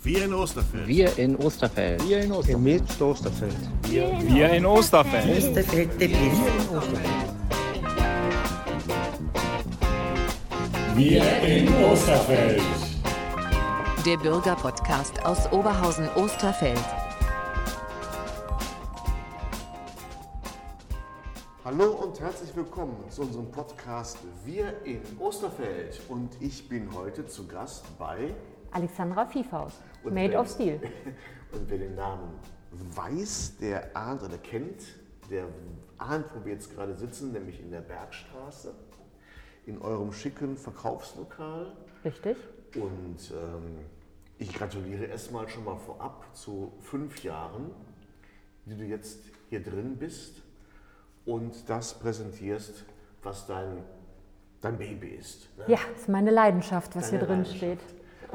Wir 0.00 0.24
in 0.24 0.32
Osterfeld. 0.32 0.86
Wir 0.86 1.18
in 1.18 1.36
Osterfeld. 1.36 2.08
Wir 2.08 2.20
in 2.20 2.30
Osterfeld. 2.30 2.62
Mit 2.62 3.02
Osterfeld. 3.02 3.56
Wir 3.82 4.08
in, 4.08 4.34
Wir 4.34 4.50
in 4.50 4.64
Osterfeld. 4.64 5.26
Osterfeld 5.26 6.00
der 6.00 6.06
Beste. 6.06 6.44
Wir 10.94 11.42
in 11.42 11.84
Osterfeld. 11.84 12.62
Der 14.06 14.16
Bürgerpodcast 14.18 15.26
aus 15.26 15.50
Oberhausen-Osterfeld. 15.50 16.78
Hallo 21.64 21.90
und 21.90 22.20
herzlich 22.20 22.54
willkommen 22.54 22.96
zu 23.10 23.22
unserem 23.22 23.50
Podcast 23.50 24.18
Wir 24.44 24.80
in 24.84 25.02
Osterfeld. 25.18 26.00
Und 26.08 26.30
ich 26.38 26.68
bin 26.68 26.94
heute 26.94 27.26
zu 27.26 27.48
Gast 27.48 27.84
bei 27.98 28.32
Alexandra 28.70 29.24
Viehfaus, 29.26 29.72
Und 30.04 30.14
Made 30.14 30.32
wer- 30.32 30.40
of 30.40 30.48
Steel. 30.48 30.80
Und 31.52 31.68
wer 31.70 31.78
den 31.78 31.94
Namen 31.94 32.30
weiß, 32.72 33.56
der 33.60 33.96
ahnt 33.96 34.22
oder 34.22 34.36
kennt, 34.38 34.82
der 35.30 35.46
ahnt, 35.96 36.26
wo 36.34 36.44
wir 36.44 36.52
jetzt 36.52 36.74
gerade 36.74 36.94
sitzen, 36.94 37.32
nämlich 37.32 37.60
in 37.60 37.70
der 37.70 37.80
Bergstraße, 37.80 38.74
in 39.66 39.80
eurem 39.80 40.12
schicken 40.12 40.56
Verkaufslokal. 40.56 41.72
Richtig? 42.04 42.36
Und 42.74 43.16
ähm, 43.32 43.78
ich 44.38 44.52
gratuliere 44.54 45.04
erstmal 45.06 45.48
schon 45.48 45.64
mal 45.64 45.76
vorab 45.78 46.24
zu 46.36 46.72
fünf 46.80 47.22
Jahren, 47.24 47.70
die 48.66 48.76
du 48.76 48.84
jetzt 48.84 49.20
hier 49.48 49.62
drin 49.62 49.96
bist 49.96 50.42
und 51.24 51.68
das 51.68 51.94
präsentierst, 51.98 52.84
was 53.22 53.46
dein, 53.46 53.82
dein 54.60 54.76
Baby 54.78 55.08
ist. 55.08 55.48
ne? 55.58 55.64
Ja, 55.68 55.78
das 55.92 56.02
ist 56.02 56.08
meine 56.08 56.30
Leidenschaft, 56.30 56.94
was 56.94 57.10
Deine 57.10 57.18
hier 57.18 57.26
drin 57.26 57.44
steht. 57.46 57.80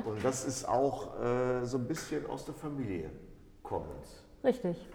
Und 0.06 0.24
das 0.24 0.46
ist 0.46 0.68
auch 0.68 1.20
äh, 1.22 1.66
so 1.66 1.78
ein 1.78 1.88
bisschen 1.88 2.26
aus 2.26 2.46
der 2.46 2.54
Familie 2.54 3.10
kommend. 3.62 4.06
Richtig. 4.44 4.90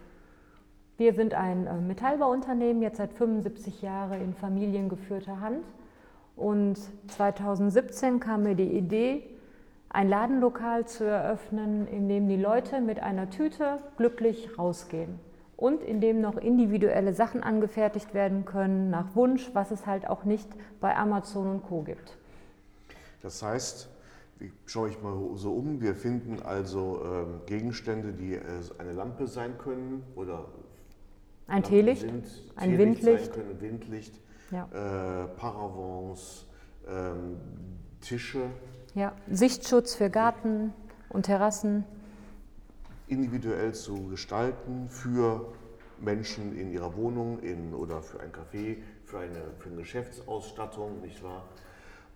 Wir 0.97 1.15
sind 1.15 1.35
ein 1.35 1.67
äh, 1.67 1.75
Metallbauunternehmen, 1.75 2.83
jetzt 2.83 2.99
seit 2.99 3.13
75 3.13 3.83
Jahren 3.83 4.21
in 4.21 4.35
familiengeführter 4.35 5.41
Hand. 5.41 5.65
Und 6.37 6.79
2017 7.09 8.21
kam 8.21 8.43
mir 8.43 8.55
die 8.55 8.77
Idee, 8.77 9.23
ein 9.91 10.09
Ladenlokal 10.09 10.87
zu 10.87 11.05
eröffnen, 11.05 11.87
in 11.87 12.09
dem 12.09 12.29
die 12.29 12.37
Leute 12.37 12.81
mit 12.81 13.01
einer 13.01 13.31
Tüte 13.31 13.79
glücklich 13.97 14.59
rausgehen. 14.59 15.19
Und 15.57 15.83
in 15.83 16.01
dem 16.01 16.21
noch 16.21 16.37
individuelle 16.37 17.13
Sachen 17.15 17.43
angefertigt 17.43 18.15
werden 18.15 18.45
können, 18.45 18.91
nach 18.91 19.17
Wunsch, 19.17 19.51
was 19.55 19.71
es 19.71 19.87
halt 19.87 20.09
auch 20.09 20.25
nicht 20.25 20.49
bei 20.81 20.97
Amazon 20.97 21.49
und 21.49 21.63
Co. 21.63 21.83
gibt. 21.83 22.17
Das 23.23 23.43
heißt, 23.43 23.89
wie 24.39 24.53
schaue 24.67 24.89
ich 24.91 25.01
mal 25.03 25.17
so 25.37 25.53
um, 25.53 25.81
wir 25.81 25.95
finden 25.95 26.41
also 26.43 27.03
ähm, 27.05 27.41
Gegenstände, 27.47 28.13
die 28.13 28.35
äh, 28.35 28.41
eine 28.79 28.93
Lampe 28.93 29.27
sein 29.27 29.59
können 29.59 30.05
oder 30.15 30.47
Ein 31.47 31.63
Lampen 31.63 31.69
Teelicht, 31.69 32.01
sind, 32.03 32.27
ein 32.57 32.71
Teelicht 32.71 33.03
Windlicht. 33.05 33.33
können, 33.33 33.61
Windlicht, 33.61 34.21
Ja. 34.51 34.65
äh, 34.73 35.27
Paravents, 35.37 36.47
ähm, 36.87 37.37
Tische, 38.01 38.51
Ja, 38.95 39.13
Sichtschutz 39.31 39.95
für 39.95 40.09
Garten 40.11 40.73
und 41.09 41.25
Terrassen. 41.25 41.85
individuell 43.09 43.75
zu 43.75 44.07
gestalten 44.09 44.89
für 44.89 45.53
Menschen 46.01 46.57
in 46.57 46.71
ihrer 46.71 46.95
Wohnung 46.95 47.41
in, 47.41 47.75
oder 47.75 48.03
für 48.03 48.21
ein 48.21 48.31
Café, 48.31 48.77
für 49.05 49.19
eine, 49.19 49.41
für 49.59 49.69
eine 49.71 49.79
Geschäftsausstattung, 49.79 51.01
nicht 51.01 51.23
wahr? 51.25 51.43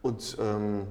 Und 0.03 0.37
ähm, 0.41 0.87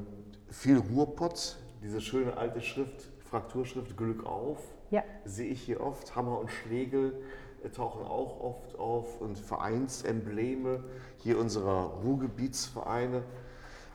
viel 0.49 0.77
Ruhrpott, 0.77 1.57
diese 1.83 1.99
schöne 2.01 2.37
alte 2.37 2.61
Schrift, 2.61 3.09
Frakturschrift 3.29 3.95
Glück 3.97 4.25
auf, 4.25 4.59
Ja. 4.89 5.03
sehe 5.25 5.49
ich 5.49 5.61
hier 5.61 5.81
oft. 5.81 6.15
Hammer 6.15 6.39
und 6.39 6.49
Schlegel 6.49 7.21
äh, 7.63 7.69
tauchen 7.69 8.05
auch 8.05 8.39
oft 8.39 8.79
auf 8.79 9.19
und 9.21 9.37
Vereinsembleme 9.37 10.83
hier 11.17 11.37
unserer 11.39 11.91
Ruhrgebietsvereine. 12.03 13.23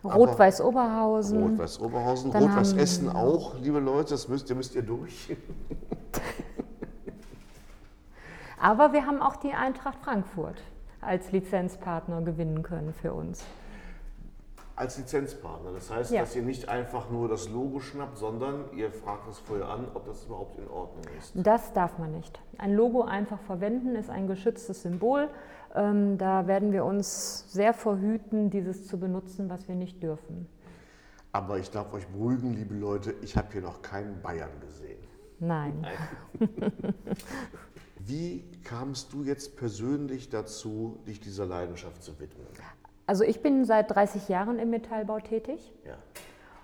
Aber- 0.02 0.14
Rot-Weiß 0.14 0.60
Oberhausen. 0.60 1.42
Rot-Weiß 1.42 1.80
Oberhausen, 1.80 2.30
Dann 2.30 2.42
Rot-Weiß 2.44 2.72
haben- 2.72 2.78
Essen 2.78 3.08
auch, 3.08 3.58
liebe 3.58 3.78
Leute, 3.80 4.10
das 4.10 4.28
müsst 4.28 4.48
ihr, 4.50 4.56
müsst 4.56 4.74
ihr 4.74 4.82
durch. 4.82 5.34
Aber 8.60 8.92
wir 8.92 9.06
haben 9.06 9.20
auch 9.20 9.36
die 9.36 9.52
Eintracht 9.52 9.98
Frankfurt 10.02 10.60
als 11.00 11.30
Lizenzpartner 11.32 12.22
gewinnen 12.22 12.62
können 12.62 12.92
für 12.92 13.12
uns. 13.12 13.44
Als 14.76 14.98
Lizenzpartner. 14.98 15.72
Das 15.72 15.90
heißt, 15.90 16.10
Ja. 16.12 16.20
dass 16.20 16.36
ihr 16.36 16.42
nicht 16.42 16.68
einfach 16.68 17.08
nur 17.10 17.28
das 17.28 17.48
Logo 17.48 17.80
schnappt, 17.80 18.18
sondern 18.18 18.66
ihr 18.76 18.90
fragt 18.92 19.26
es 19.28 19.38
vorher 19.38 19.68
an, 19.68 19.88
ob 19.94 20.04
das 20.04 20.24
überhaupt 20.26 20.58
in 20.58 20.68
Ordnung 20.68 21.02
ist. 21.18 21.32
Das 21.34 21.72
darf 21.72 21.98
man 21.98 22.12
nicht. 22.12 22.38
Ein 22.58 22.74
Logo 22.74 23.02
einfach 23.02 23.40
verwenden 23.40 23.96
ist 23.96 24.10
ein 24.10 24.26
geschütztes 24.26 24.82
Symbol. 24.82 25.30
Ähm, 25.74 26.18
da 26.18 26.46
werden 26.46 26.72
wir 26.72 26.84
uns 26.84 27.50
sehr 27.50 27.72
verhüten, 27.72 28.50
dieses 28.50 28.86
zu 28.86 28.98
benutzen, 29.00 29.48
was 29.48 29.66
wir 29.66 29.74
nicht 29.74 30.02
dürfen. 30.02 30.46
Aber 31.32 31.58
ich 31.58 31.70
darf 31.70 31.92
euch 31.94 32.06
beruhigen, 32.08 32.52
liebe 32.54 32.74
Leute, 32.74 33.14
ich 33.22 33.36
habe 33.36 33.48
hier 33.52 33.62
noch 33.62 33.80
keinen 33.82 34.20
Bayern 34.22 34.60
gesehen. 34.60 34.98
Nein. 35.38 35.86
Wie 37.98 38.44
kamst 38.62 39.12
du 39.12 39.22
jetzt 39.24 39.56
persönlich 39.56 40.28
dazu, 40.28 40.98
dich 41.06 41.20
dieser 41.20 41.46
Leidenschaft 41.46 42.02
zu 42.02 42.18
widmen? 42.20 42.46
Also 43.06 43.24
ich 43.24 43.40
bin 43.40 43.64
seit 43.64 43.94
30 43.94 44.28
Jahren 44.28 44.58
im 44.58 44.70
Metallbau 44.70 45.20
tätig. 45.20 45.72
Ja. 45.84 45.94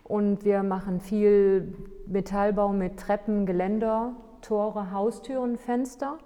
Und 0.04 0.44
wir 0.44 0.62
machen 0.62 1.00
viel 1.00 1.74
Metallbau 2.06 2.70
mit 2.70 2.98
Treppen, 2.98 3.46
Geländer, 3.46 4.14
Tore, 4.40 4.90
Haustüren, 4.92 5.56
Fenster. 5.56 6.18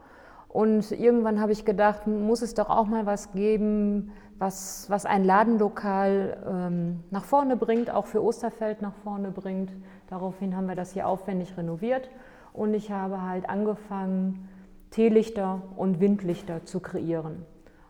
Und 0.48 0.90
irgendwann 0.90 1.40
habe 1.40 1.52
ich 1.52 1.66
gedacht, 1.66 2.06
muss 2.06 2.40
es 2.40 2.54
doch 2.54 2.70
auch 2.70 2.86
mal 2.86 3.04
was 3.04 3.32
geben, 3.32 4.12
was, 4.38 4.88
was 4.88 5.04
ein 5.04 5.24
Ladenlokal 5.24 6.38
ähm, 6.48 7.04
nach 7.10 7.24
vorne 7.24 7.56
bringt, 7.56 7.90
auch 7.90 8.06
für 8.06 8.22
Osterfeld 8.22 8.80
nach 8.80 8.94
vorne 8.94 9.30
bringt. 9.30 9.70
Daraufhin 10.08 10.56
haben 10.56 10.66
wir 10.66 10.74
das 10.74 10.92
hier 10.92 11.08
aufwendig 11.08 11.56
renoviert. 11.56 12.08
Und 12.52 12.72
ich 12.72 12.90
habe 12.90 13.22
halt 13.22 13.48
angefangen, 13.50 14.48
Teelichter 14.90 15.62
und 15.76 16.00
Windlichter 16.00 16.64
zu 16.64 16.80
kreieren. 16.80 17.44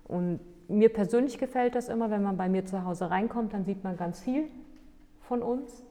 Und 0.09 0.41
mir 0.69 0.93
persönlich 0.93 1.39
gefällt 1.39 1.75
das 1.75 1.89
immer, 1.89 2.11
wenn 2.11 2.23
man 2.23 2.37
bei 2.37 2.49
mir 2.49 2.65
zu 2.65 2.85
Hause 2.85 3.11
reinkommt, 3.11 3.53
dann 3.53 3.65
sieht 3.65 3.85
man 3.85 3.97
ganz 3.97 4.21
viel 4.21 4.49
von 5.21 5.43
uns. 5.43 5.83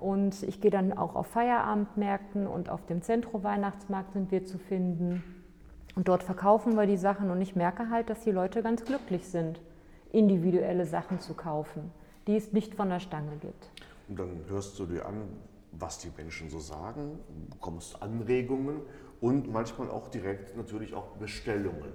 Und 0.00 0.42
ich 0.42 0.60
gehe 0.60 0.70
dann 0.70 0.96
auch 0.96 1.14
auf 1.14 1.28
Feierabendmärkten 1.28 2.46
und 2.46 2.68
auf 2.68 2.84
dem 2.86 3.02
Zentro-Weihnachtsmarkt 3.02 4.12
sind 4.12 4.30
wir 4.30 4.44
zu 4.44 4.58
finden. 4.58 5.22
Und 5.94 6.08
dort 6.08 6.22
verkaufen 6.22 6.76
wir 6.76 6.86
die 6.86 6.96
Sachen 6.96 7.30
und 7.30 7.40
ich 7.40 7.54
merke 7.54 7.88
halt, 7.88 8.10
dass 8.10 8.20
die 8.20 8.32
Leute 8.32 8.62
ganz 8.62 8.84
glücklich 8.84 9.28
sind, 9.28 9.60
individuelle 10.12 10.86
Sachen 10.86 11.20
zu 11.20 11.34
kaufen, 11.34 11.92
die 12.26 12.36
es 12.36 12.52
nicht 12.52 12.74
von 12.74 12.88
der 12.88 13.00
Stange 13.00 13.36
gibt. 13.40 13.70
Und 14.08 14.18
dann 14.18 14.44
hörst 14.48 14.78
du 14.78 14.86
dir 14.86 15.06
an, 15.06 15.28
was 15.72 15.98
die 15.98 16.10
Menschen 16.16 16.50
so 16.50 16.58
sagen, 16.58 17.18
bekommst 17.50 18.02
Anregungen 18.02 18.80
und 19.20 19.52
manchmal 19.52 19.88
auch 19.88 20.08
direkt 20.08 20.56
natürlich 20.56 20.94
auch 20.94 21.08
Bestellungen. 21.16 21.92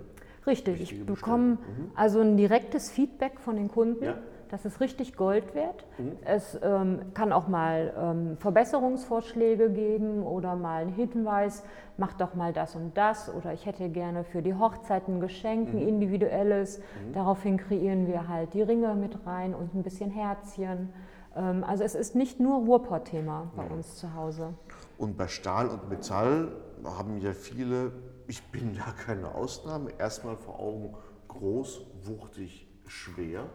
Richtig, 0.48 0.82
ich 0.82 1.06
bekomme 1.06 1.58
also 1.96 2.22
ein 2.22 2.38
direktes 2.38 2.90
Feedback 2.92 3.40
von 3.40 3.56
den 3.56 3.70
Kunden. 3.70 4.04
Ja. 4.04 4.16
Das 4.50 4.66
ist 4.66 4.80
richtig 4.80 5.16
Gold 5.16 5.54
wert. 5.54 5.86
Es 6.26 6.60
ähm, 6.64 7.02
kann 7.14 7.32
auch 7.32 7.48
mal 7.48 7.94
ähm, 7.96 8.38
Verbesserungsvorschläge 8.38 9.70
geben 9.70 10.24
oder 10.24 10.56
mal 10.56 10.82
einen 10.82 10.92
Hinweis, 10.92 11.64
mach 11.98 12.14
doch 12.14 12.34
mal 12.34 12.52
das 12.52 12.76
und 12.76 12.98
das 12.98 13.32
oder 13.32 13.54
ich 13.54 13.68
hätte 13.68 13.90
gerne 13.90 14.24
für 14.24 14.42
die 14.42 14.56
Hochzeit 14.56 15.08
ein 15.08 15.20
Geschenk, 15.20 15.70
ein 15.70 15.78
individuelles. 15.78 16.82
Daraufhin 17.14 17.58
kreieren 17.58 18.08
wir 18.08 18.28
halt 18.28 18.56
die 18.56 18.64
Ringe 18.64 18.96
mit 18.96 19.24
rein 19.28 19.54
und 19.54 19.76
ein 19.76 19.84
bisschen 19.84 20.10
Herzchen. 20.10 20.90
Ähm, 21.36 21.64
also 21.64 21.84
es 21.84 21.94
ist 21.94 22.16
nicht 22.16 22.40
nur 22.40 22.66
Ruhrpott-Thema 22.66 23.52
bei 23.56 23.68
uns 23.68 23.98
zu 23.98 24.16
Hause. 24.16 24.56
Und 24.98 25.16
bei 25.16 25.28
Stahl 25.28 25.68
und 25.68 25.90
Metall 25.90 26.50
haben 26.84 27.20
ja 27.20 27.34
viele, 27.34 27.92
ich 28.30 28.44
bin 28.52 28.76
da 28.76 28.92
keine 28.92 29.34
Ausnahme, 29.34 29.90
erstmal 29.98 30.38
vor 30.38 30.60
Augen 30.60 30.96
groß, 31.28 31.82
wuchtig, 32.04 32.68
schwer. 32.86 33.48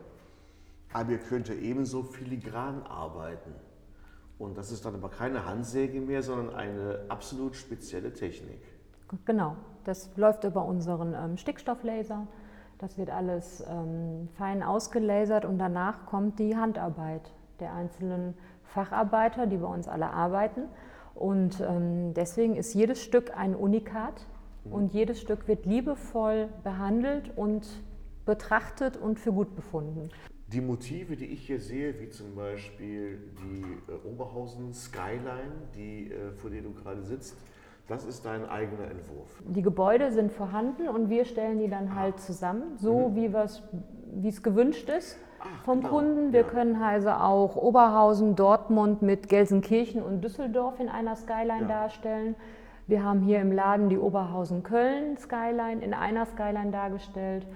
Aber 0.92 1.12
ihr 1.12 1.18
könnt 1.18 1.48
ja 1.48 1.54
ebenso 1.54 2.02
filigran 2.02 2.82
arbeiten. 2.82 3.54
Und 4.36 4.58
das 4.58 4.72
ist 4.72 4.84
dann 4.84 4.96
aber 4.96 5.10
keine 5.10 5.46
Handsäge 5.46 6.00
mehr, 6.00 6.24
sondern 6.24 6.56
eine 6.56 7.04
absolut 7.08 7.54
spezielle 7.54 8.12
Technik. 8.12 8.60
Genau, 9.24 9.54
das 9.84 10.10
läuft 10.16 10.42
über 10.42 10.64
unseren 10.64 11.14
ähm, 11.14 11.36
Stickstofflaser. 11.36 12.26
Das 12.78 12.98
wird 12.98 13.10
alles 13.10 13.64
ähm, 13.68 14.28
fein 14.36 14.64
ausgelasert 14.64 15.44
und 15.44 15.58
danach 15.58 16.04
kommt 16.06 16.40
die 16.40 16.56
Handarbeit 16.56 17.32
der 17.60 17.72
einzelnen 17.74 18.34
Facharbeiter, 18.64 19.46
die 19.46 19.58
bei 19.58 19.68
uns 19.68 19.86
alle 19.86 20.10
arbeiten. 20.10 20.62
Und 21.14 21.60
ähm, 21.60 22.12
deswegen 22.14 22.56
ist 22.56 22.74
jedes 22.74 23.00
Stück 23.00 23.36
ein 23.36 23.54
Unikat 23.54 24.26
und 24.70 24.92
jedes 24.94 25.20
Stück 25.20 25.46
wird 25.48 25.66
liebevoll 25.66 26.48
behandelt 26.62 27.30
und 27.36 27.66
betrachtet 28.24 28.96
und 28.96 29.18
für 29.18 29.32
gut 29.32 29.54
befunden. 29.54 30.08
Die 30.48 30.60
Motive, 30.60 31.16
die 31.16 31.26
ich 31.26 31.46
hier 31.46 31.60
sehe, 31.60 31.98
wie 32.00 32.08
zum 32.10 32.34
Beispiel 32.34 33.18
die 33.42 33.62
äh, 33.92 34.08
Oberhausen 34.08 34.72
Skyline, 34.72 35.52
die, 35.74 36.10
äh, 36.12 36.32
vor 36.32 36.50
der 36.50 36.62
du 36.62 36.72
gerade 36.72 37.02
sitzt, 37.02 37.36
das 37.88 38.04
ist 38.06 38.24
dein 38.24 38.48
eigener 38.48 38.90
Entwurf. 38.90 39.42
Die 39.46 39.60
Gebäude 39.62 40.10
sind 40.12 40.32
vorhanden 40.32 40.88
und 40.88 41.10
wir 41.10 41.24
stellen 41.26 41.58
die 41.58 41.68
dann 41.68 41.94
halt 41.94 42.18
zusammen, 42.20 42.76
so 42.76 43.12
wie 43.14 43.32
wir's- 43.32 43.62
wie 44.14 44.28
es 44.28 44.42
gewünscht 44.42 44.88
ist 44.88 45.18
vom 45.64 45.80
genau. 45.80 45.90
Kunden. 45.92 46.32
Wir 46.32 46.40
Ja. 46.42 46.46
können 46.46 46.76
also 46.76 47.10
auch 47.10 47.56
Oberhausen, 47.56 48.36
Dortmund 48.36 49.02
mit 49.02 49.28
Gelsenkirchen 49.28 50.02
und 50.02 50.22
Düsseldorf 50.22 50.80
in 50.80 50.88
einer 50.88 51.16
Skyline 51.16 51.62
Ja. 51.62 51.68
darstellen. 51.68 52.36
Wir 52.86 53.02
haben 53.02 53.20
hier 53.22 53.40
im 53.40 53.52
Laden 53.52 53.88
die 53.88 53.98
Oberhausen-Köln 53.98 55.16
Skyline 55.18 55.82
in 55.82 55.94
einer 55.94 56.26
Skyline 56.26 56.70
dargestellt. 56.70 57.46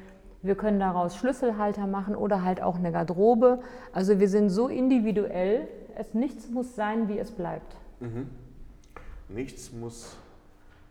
Wir 0.43 0.55
können 0.55 0.81
daraus 0.81 1.17
Schlüsselhalter 1.17 1.87
machen 1.87 2.15
oder 2.15 2.43
halt 2.43 2.63
auch 2.63 2.77
eine 2.77 2.93
Garderobe. 2.93 3.61
Also 3.93 4.21
wir 4.21 4.29
sind 4.29 4.51
so 4.51 4.69
individuell, 4.69 5.69
es 5.97 6.15
nichts 6.15 6.49
muss 6.49 6.75
sein, 6.75 7.09
wie 7.09 7.19
es 7.19 7.31
bleibt. 7.31 7.77
Nichts 9.29 9.73
muss, 9.73 10.17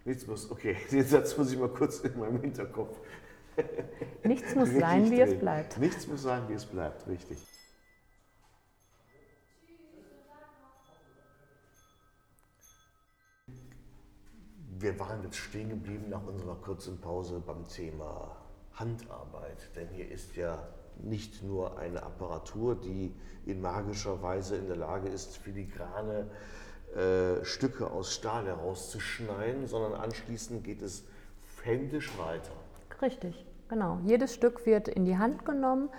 nichts 0.05 0.27
muss, 0.27 0.51
okay, 0.51 0.75
den 0.91 1.03
Satz 1.03 1.37
muss 1.37 1.51
ich 1.51 1.57
mal 1.57 1.69
kurz 1.69 2.01
in 2.01 2.19
meinem 2.19 2.41
Hinterkopf 2.41 2.99
Nichts 4.23 4.55
muss 4.55 4.69
sein, 4.79 5.09
wie 5.11 5.21
es 5.21 5.37
bleibt. 5.37 5.79
Nichts 5.79 6.07
muss 6.07 6.23
sein, 6.23 6.43
wie 6.47 6.53
es 6.53 6.65
bleibt, 6.65 7.07
richtig. 7.07 7.37
Wir 14.79 14.99
waren 14.99 15.23
jetzt 15.23 15.37
stehen 15.37 15.69
geblieben 15.69 16.09
nach 16.09 16.23
unserer 16.25 16.55
kurzen 16.55 16.99
Pause 16.99 17.41
beim 17.45 17.67
Thema 17.67 18.35
Handarbeit. 18.73 19.69
Denn 19.75 19.87
hier 19.89 20.09
ist 20.11 20.35
ja 20.35 20.67
nicht 20.97 21.41
nur 21.41 21.79
eine 21.79 22.03
Apparatur, 22.03 22.75
die 22.75 23.11
in 23.45 23.59
magischer 23.59 24.21
Weise 24.21 24.55
in 24.57 24.67
der 24.67 24.75
Lage 24.75 25.09
ist, 25.09 25.37
filigrane 25.37 26.27
äh, 26.95 27.43
Stücke 27.43 27.89
aus 27.89 28.13
Stahl 28.13 28.45
herauszuschneiden, 28.45 29.65
sondern 29.67 29.93
anschließend 29.93 30.63
geht 30.63 30.81
es 30.81 31.05
händisch 31.63 32.17
weiter. 32.17 32.51
Richtig, 33.01 33.45
genau. 33.69 33.99
Jedes 34.05 34.33
Stück 34.33 34.65
wird 34.65 34.87
in 34.87 35.05
die 35.05 35.17
Hand 35.17 35.43
genommen, 35.43 35.89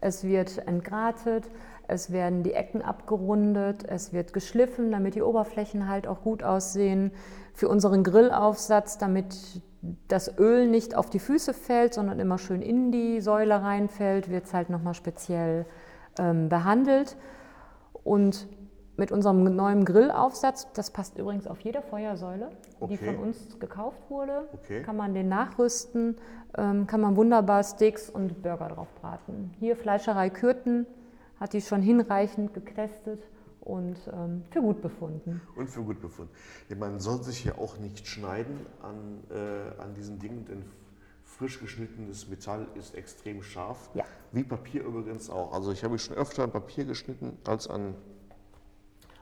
es 0.00 0.24
wird 0.24 0.66
entgratet, 0.66 1.50
es 1.86 2.12
werden 2.12 2.42
die 2.42 2.52
Ecken 2.52 2.82
abgerundet, 2.82 3.84
es 3.88 4.12
wird 4.12 4.32
geschliffen, 4.32 4.90
damit 4.90 5.14
die 5.14 5.22
Oberflächen 5.22 5.88
halt 5.88 6.06
auch 6.06 6.22
gut 6.22 6.42
aussehen. 6.42 7.12
Für 7.54 7.68
unseren 7.68 8.04
Grillaufsatz, 8.04 8.98
damit 8.98 9.62
das 10.08 10.38
Öl 10.38 10.68
nicht 10.68 10.94
auf 10.94 11.08
die 11.08 11.18
Füße 11.18 11.54
fällt, 11.54 11.94
sondern 11.94 12.20
immer 12.20 12.38
schön 12.38 12.62
in 12.62 12.92
die 12.92 13.20
Säule 13.20 13.62
reinfällt, 13.62 14.30
wird 14.30 14.44
es 14.44 14.54
halt 14.54 14.70
nochmal 14.70 14.94
speziell 14.94 15.64
ähm, 16.18 16.48
behandelt. 16.48 17.16
Und 18.04 18.48
mit 18.98 19.12
unserem 19.12 19.44
neuen 19.56 19.84
Grillaufsatz, 19.84 20.66
das 20.74 20.90
passt 20.90 21.16
übrigens 21.18 21.46
auf 21.46 21.60
jede 21.60 21.80
Feuersäule, 21.82 22.50
die 22.80 22.94
Okay. 22.94 22.96
von 22.98 23.16
uns 23.16 23.58
gekauft 23.60 23.98
wurde, 24.10 24.48
Okay. 24.52 24.82
kann 24.82 24.96
man 24.96 25.14
den 25.14 25.28
nachrüsten, 25.28 26.16
ähm, 26.56 26.86
kann 26.88 27.00
man 27.00 27.16
wunderbar 27.16 27.62
Steaks 27.62 28.10
und 28.10 28.42
Burger 28.42 28.68
drauf 28.68 28.88
braten. 29.00 29.52
Hier 29.60 29.76
Fleischerei 29.76 30.30
Kürten 30.30 30.84
hat 31.38 31.52
die 31.52 31.60
schon 31.60 31.80
hinreichend 31.80 32.52
getestet 32.54 33.22
und 33.60 33.96
ähm, 34.12 34.42
für 34.50 34.60
gut 34.60 34.82
befunden. 34.82 35.40
Und 35.54 35.70
für 35.70 35.82
gut 35.82 36.00
befunden. 36.00 36.32
Ja, 36.68 36.74
man 36.76 36.98
soll 36.98 37.22
sich 37.22 37.44
ja 37.44 37.52
auch 37.56 37.78
nicht 37.78 38.06
schneiden 38.08 38.66
an, 38.82 39.22
äh, 39.30 39.80
an 39.80 39.94
diesen 39.94 40.18
Dingen, 40.18 40.44
denn 40.44 40.64
frisch 41.22 41.60
geschnittenes 41.60 42.28
Metall 42.28 42.66
ist 42.74 42.96
extrem 42.96 43.42
scharf. 43.42 43.90
Ja. 43.94 44.04
Wie 44.32 44.42
Papier 44.42 44.82
übrigens 44.82 45.30
auch. 45.30 45.52
Also 45.52 45.70
ich 45.70 45.84
habe 45.84 45.96
schon 46.00 46.16
öfter 46.16 46.42
an 46.42 46.50
Papier 46.50 46.84
geschnitten 46.84 47.36
als 47.46 47.68
an, 47.68 47.94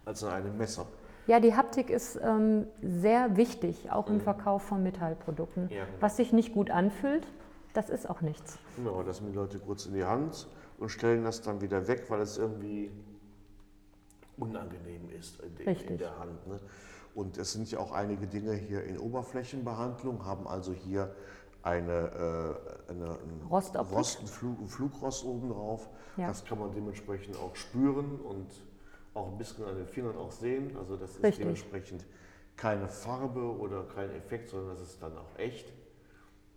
als 0.07 0.25
an 0.25 0.33
einem 0.33 0.57
Messer. 0.57 0.87
Ja, 1.27 1.41
die 1.41 1.55
Haptik 1.55 1.91
ist 1.91 2.19
ähm, 2.23 2.67
sehr 2.81 3.37
wichtig, 3.37 3.91
auch 3.91 4.09
im 4.09 4.21
Verkauf 4.21 4.63
von 4.63 4.83
Metallprodukten. 4.83 5.65
Mhm. 5.65 5.71
Ja. 5.71 5.85
Was 6.01 6.17
sich 6.17 6.33
nicht 6.33 6.55
gut 6.55 6.71
anfühlt, 6.71 7.27
das 7.75 7.91
ist 7.91 8.09
auch 8.09 8.21
nichts. 8.23 8.59
Genau, 8.77 9.03
das 9.03 9.21
nehmen 9.21 9.33
die 9.33 9.39
Leute 9.39 9.59
kurz 9.59 9.87
in 9.87 9.95
die 9.95 10.05
Hand 10.05 10.47
und 10.79 10.89
stellen 10.89 11.25
das 11.25 11.43
dann 11.43 11.61
wieder 11.61 11.89
weg, 11.89 12.05
weil 12.09 12.21
es 12.21 12.39
irgendwie 12.39 12.91
unangenehm 14.39 15.11
ist 15.19 15.41
in, 15.41 15.67
in, 15.67 15.99
der 15.99 16.17
Hand. 16.19 16.47
Ne? 16.47 16.61
Und 17.15 17.39
es 17.39 17.53
sind 17.53 17.71
ja 17.71 17.81
auch 17.81 17.93
einige 17.93 18.27
Dinge 18.27 18.53
hier 18.55 18.85
in 18.85 18.99
Oberflächenbehandlung, 18.99 20.25
haben 20.25 20.47
also 20.47 20.73
hier 20.73 21.15
eine, 21.63 22.57
äh, 22.89 22.91
eine. 22.93 23.19
Rost, 23.51 24.29
Flug, 24.29 24.71
Flugrost 24.71 25.25
oben 25.25 25.49
drauf. 25.49 25.89
Ja. 26.17 26.29
Das 26.29 26.45
kann 26.45 26.59
man 26.59 26.73
dementsprechend 26.73 27.37
auch 27.37 27.57
spüren 27.57 28.21
und 28.21 28.47
auch 29.17 29.33
ein 29.33 29.39
bisschen 29.39 29.65
an 29.65 29.77
den 29.77 29.87
Fingern 29.87 30.17
auch 30.17 30.31
sehen. 30.31 30.77
Also 30.79 30.97
das 30.97 31.13
ist 31.13 31.23
Richtig. 31.23 31.41
dementsprechend 31.41 32.05
keine 32.57 32.89
Farbe 32.89 33.59
oder 33.59 33.85
kein 33.85 34.11
Effekt, 34.11 34.49
sondern 34.49 34.71
das 34.71 34.83
ist 34.83 35.03
dann 35.03 35.13
auch 35.17 35.39
echt. 35.39 35.73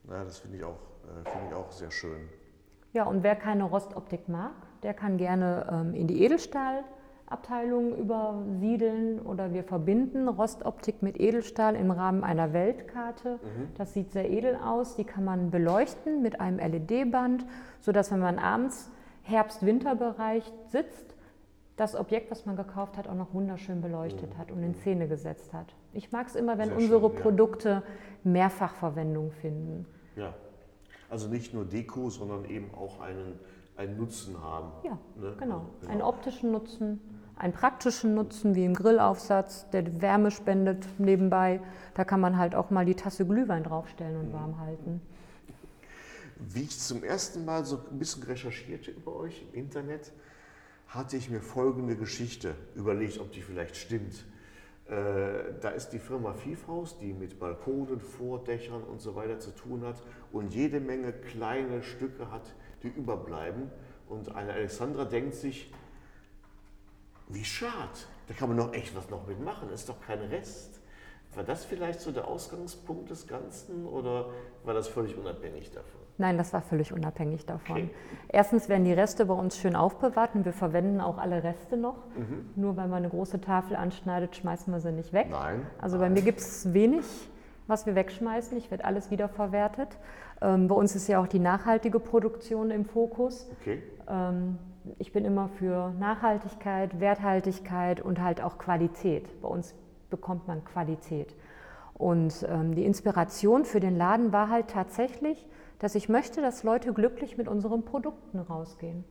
Ja, 0.09 0.23
das 0.23 0.39
finde 0.39 0.57
ich, 0.57 0.63
auch, 0.63 0.79
äh, 1.03 1.29
finde 1.29 1.47
ich 1.50 1.53
auch 1.53 1.71
sehr 1.71 1.91
schön. 1.91 2.29
Ja, 2.94 3.03
und 3.03 3.23
wer 3.23 3.35
keine 3.35 3.63
Rostoptik 3.63 4.27
mag, 4.27 4.53
der 4.81 4.94
kann 4.94 5.17
gerne 5.17 5.67
ähm, 5.71 5.94
in 5.94 6.07
die 6.07 6.23
Edelstahlabteilung 6.23 7.95
übersiedeln 7.97 9.19
oder 9.19 9.53
wir 9.53 9.63
verbinden 9.63 10.27
Rostoptik 10.27 11.03
mit 11.03 11.19
Edelstahl 11.19 11.75
im 11.75 11.91
Rahmen 11.91 12.23
einer 12.23 12.53
Weltkarte. 12.53 13.39
Das 13.77 13.94
sieht 13.94 14.11
sehr 14.11 14.29
edel 14.31 14.56
aus. 14.56 14.95
Die 14.95 15.03
kann 15.03 15.23
man 15.23 15.51
beleuchten 15.51 16.21
mit 16.21 16.39
einem 16.39 16.57
LED-Band, 16.57 17.45
sodass 17.81 18.11
wenn 18.11 18.19
man 18.19 18.39
abends 18.39 18.89
Herbst-Winter-Bereich 19.23 20.51
sitzt, 20.71 21.15
das 21.79 21.95
Objekt, 21.95 22.29
was 22.29 22.45
man 22.45 22.57
gekauft 22.57 22.97
hat, 22.97 23.07
auch 23.07 23.15
noch 23.15 23.33
wunderschön 23.33 23.81
beleuchtet 23.81 24.37
hat 24.37 24.51
und 24.51 24.61
in 24.63 24.75
Szene 24.75 25.07
gesetzt 25.07 25.53
hat. 25.53 25.73
Ich 25.93 26.11
mag 26.11 26.27
es 26.27 26.35
immer, 26.35 26.57
wenn 26.57 26.69
Sehr 26.69 26.77
unsere 26.77 27.07
schön, 27.07 27.15
ja. 27.15 27.21
Produkte 27.21 27.83
Mehrfachverwendung 28.23 29.31
finden. 29.31 29.85
Ja, 30.15 30.33
also 31.09 31.29
nicht 31.29 31.53
nur 31.53 31.65
Deko, 31.65 32.09
sondern 32.09 32.45
eben 32.45 32.73
auch 32.73 32.99
einen, 32.99 33.39
einen 33.77 33.97
Nutzen 33.97 34.41
haben. 34.41 34.71
Ja, 34.83 34.97
ne? 35.15 35.35
genau. 35.39 35.65
Also, 35.79 35.91
Einen 35.91 36.01
optischen 36.01 36.51
Nutzen, 36.51 36.99
einen 37.37 37.53
praktischen 37.53 38.13
Nutzen 38.13 38.55
wie 38.55 38.65
im 38.65 38.73
Grillaufsatz, 38.73 39.69
der 39.69 40.01
Wärme 40.01 40.31
spendet 40.31 40.85
nebenbei. 40.99 41.61
Da 41.93 42.03
kann 42.03 42.19
man 42.19 42.37
halt 42.37 42.55
auch 42.55 42.71
mal 42.71 42.85
die 42.85 42.95
Tasse 42.95 43.25
Glühwein 43.25 43.63
draufstellen 43.63 44.17
und 44.17 44.33
warm 44.33 44.59
halten. 44.59 45.01
Wie 46.35 46.63
ich 46.63 46.77
zum 46.77 47.03
ersten 47.03 47.45
Mal 47.45 47.63
so 47.63 47.79
ein 47.89 47.99
bisschen 47.99 48.23
recherchierte 48.23 48.91
über 48.91 49.15
euch 49.15 49.41
im 49.41 49.59
Internet, 49.59 50.11
hatte 50.89 51.18
ich 51.18 51.30
mir 51.30 51.41
folgende 51.41 51.95
Geschichte 51.95 52.56
überlegt, 52.75 53.19
ob 53.19 53.31
die 53.31 53.41
vielleicht 53.41 53.75
stimmt. 53.75 54.25
Äh, 54.88 55.53
da 55.62 55.69
ist 55.69 55.89
die 55.89 56.00
Firma 56.00 56.33
Viehhaus, 56.33 56.97
die 56.97 57.13
mit 57.13 57.40
Balkonen, 57.40 58.02
Vordächern 58.02 58.83
und 58.83 58.99
so 58.99 59.16
weiter 59.16 59.40
zu 59.40 59.52
tun 59.52 59.83
hat 59.85 60.02
und 60.31 60.54
jede 60.54 60.80
Menge 60.80 61.13
kleine 61.13 61.83
Stücke 61.83 62.31
hat, 62.31 62.56
die 62.81 62.87
überbleiben. 62.87 63.69
Und 64.07 64.35
eine 64.35 64.54
Alexandra 64.54 65.06
denkt 65.06 65.35
sich, 65.35 65.71
wie 67.28 67.45
schade, 67.45 67.99
da 68.28 68.33
kann 68.33 68.49
man 68.49 68.57
doch 68.57 68.73
echt 68.73 68.95
was 68.95 69.11
noch 69.11 69.28
mitmachen, 69.28 69.69
ist 69.69 69.87
doch 69.90 70.02
kein 70.02 70.19
Rest. 70.19 70.81
War 71.35 71.44
das 71.44 71.66
vielleicht 71.66 72.02
so 72.02 72.11
der 72.11 72.28
Ausgangspunkt 72.28 73.11
des 73.11 73.28
Ganzen 73.28 73.85
oder 73.85 74.31
war 74.63 74.73
das 74.73 74.87
völlig 74.87 75.16
unabhängig 75.16 75.69
davon? 75.69 76.08
Nein, 76.19 76.38
das 76.38 76.52
war 76.52 76.61
völlig 76.61 76.92
unabhängig 76.92 77.45
davon. 77.45 77.78
Okay. 77.78 77.90
Erstens 78.28 78.68
werden 78.68 78.83
die 78.83 78.92
Reste 78.92 79.26
bei 79.26 79.33
uns 79.33 79.57
schön 79.57 79.73
aufbewahrt 79.73 80.35
und 80.35 80.44
wir 80.44 80.52
verwenden 80.52 80.99
auch 80.99 81.18
alle 81.18 81.44
Reste 81.44 81.78
noch. 81.78 81.95
Mhm. 82.18 82.49
Nur 82.57 82.76
weil 82.76 82.90
man 82.90 82.97
eine 82.97 83.09
große 83.09 83.40
Tafel 83.40 83.78
anschneidet, 83.78 84.35
schmeißen 84.35 84.71
wir 84.71 84.81
sie 84.81 84.92
nicht 84.92 85.14
weg. 85.14 85.28
Nein. 85.31 85.66
Also 85.81 85.97
bei 85.97 86.09
mir 86.09 86.21
gibt 86.21 86.42
es 86.42 86.73
wenig, 86.73 87.06
was 87.68 87.85
wir 87.85 87.95
wegschmeißen. 87.95 88.57
Ich 88.57 88.69
werde 88.69 88.83
alles 88.83 89.11
wiederverwertet. 89.11 89.97
Ähm, 90.42 90.68
bei 90.68 90.76
uns 90.76 90.94
ist 90.94 91.07
ja 91.07 91.21
auch 91.21 91.28
die 91.28 91.40
nachhaltige 91.40 92.02
Produktion 92.02 92.69
im 92.69 92.83
Fokus. 92.83 93.49
Okay. 93.61 93.81
Ähm, 94.09 94.57
ich 94.97 95.14
bin 95.14 95.23
immer 95.23 95.47
für 95.47 95.94
Nachhaltigkeit, 95.99 96.99
Werthaltigkeit 96.99 98.02
und 98.02 98.21
halt 98.21 98.42
auch 98.44 98.57
Qualität. 98.57 99.42
Bei 99.42 99.47
uns 99.47 99.73
bekommt 100.09 100.49
man 100.49 100.66
Qualität. 100.66 101.33
Und 101.99 102.47
ähm, 102.49 102.73
die 102.73 102.85
Inspiration 102.85 103.65
für 103.65 103.81
den 103.81 103.97
Laden 103.97 104.31
war 104.31 104.49
halt 104.49 104.69
tatsächlich, 104.69 105.45
dass 105.79 105.95
ich 105.95 106.07
möchte, 106.09 106.41
dass 106.41 106.63
Leute 106.63 106.94
glücklich 106.94 107.37
mit 107.37 107.47
unseren 107.47 107.83
Produkten 107.83 108.39
rausgehen. 108.39 109.03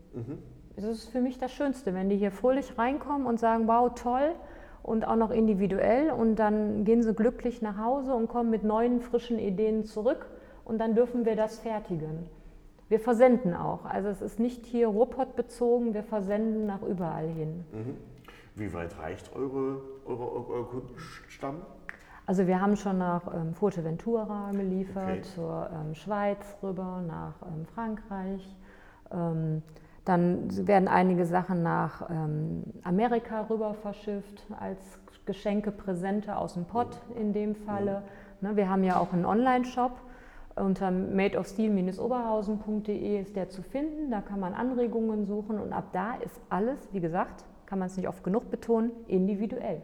Das 0.74 0.84
ist 0.86 1.10
für 1.10 1.20
mich 1.20 1.38
das 1.38 1.52
Schönste, 1.52 1.92
wenn 1.92 2.08
die 2.08 2.16
hier 2.16 2.32
fröhlich 2.32 2.78
reinkommen 2.78 3.26
und 3.26 3.38
sagen, 3.38 3.68
wow, 3.68 3.92
toll 3.94 4.34
und 4.82 5.06
auch 5.06 5.16
noch 5.16 5.30
individuell 5.30 6.10
und 6.10 6.36
dann 6.36 6.84
gehen 6.84 7.02
sie 7.02 7.12
glücklich 7.12 7.60
nach 7.60 7.76
Hause 7.76 8.14
und 8.14 8.26
kommen 8.28 8.48
mit 8.48 8.64
neuen, 8.64 9.00
frischen 9.00 9.38
Ideen 9.38 9.84
zurück 9.84 10.26
und 10.64 10.78
dann 10.78 10.94
dürfen 10.94 11.26
wir 11.26 11.36
das 11.36 11.58
fertigen. 11.58 12.26
Wir 12.88 13.00
versenden 13.00 13.52
auch, 13.52 13.84
also 13.84 14.08
es 14.08 14.22
ist 14.22 14.40
nicht 14.40 14.64
hier 14.64 14.88
Ruhrpott 14.88 15.36
bezogen, 15.36 15.92
wir 15.92 16.04
versenden 16.04 16.64
nach 16.64 16.80
überall 16.80 17.28
hin. 17.28 17.64
Wie 18.54 18.72
weit 18.72 18.98
reicht 18.98 19.36
eure, 19.36 19.82
eure, 20.06 20.32
eure, 20.32 20.52
euer 20.52 20.68
Kundenstamm? 20.68 21.56
Also 22.28 22.46
wir 22.46 22.60
haben 22.60 22.76
schon 22.76 22.98
nach 22.98 23.34
ähm, 23.34 23.54
Fuerteventura 23.54 24.50
geliefert, 24.52 25.08
Okay. 25.08 25.22
zur 25.22 25.70
ähm, 25.72 25.94
Schweiz 25.94 26.58
rüber, 26.62 27.02
nach 27.06 27.36
ähm, 27.40 27.64
Frankreich. 27.74 28.54
Ähm, 29.10 29.62
Dann 30.04 30.66
werden 30.66 30.88
einige 30.88 31.24
Sachen 31.24 31.62
nach 31.62 32.10
ähm, 32.10 32.64
Amerika 32.84 33.46
rüber 33.48 33.72
verschifft 33.72 34.44
als 34.60 35.00
Geschenke, 35.24 35.72
Präsente 35.72 36.36
aus 36.36 36.52
dem 36.52 36.66
Pott 36.66 36.98
in 37.18 37.32
dem 37.32 37.54
Falle. 37.54 38.02
Ne, 38.42 38.56
wir 38.56 38.68
haben 38.68 38.84
ja 38.84 39.00
auch 39.00 39.14
einen 39.14 39.24
Online-Shop. 39.24 39.92
Unter 40.54 40.90
madeofsteel-oberhausen.de 40.90 43.22
ist 43.22 43.36
der 43.36 43.48
zu 43.48 43.62
finden. 43.62 44.10
Da 44.10 44.20
kann 44.20 44.38
man 44.38 44.52
Anregungen 44.52 45.24
suchen 45.24 45.58
und 45.58 45.72
ab 45.72 45.84
da 45.94 46.16
ist 46.16 46.38
alles, 46.50 46.90
wie 46.92 47.00
gesagt, 47.00 47.46
kann 47.64 47.78
man 47.78 47.86
es 47.86 47.96
nicht 47.96 48.08
oft 48.08 48.22
genug 48.22 48.50
betonen, 48.50 48.90
individuell. 49.06 49.80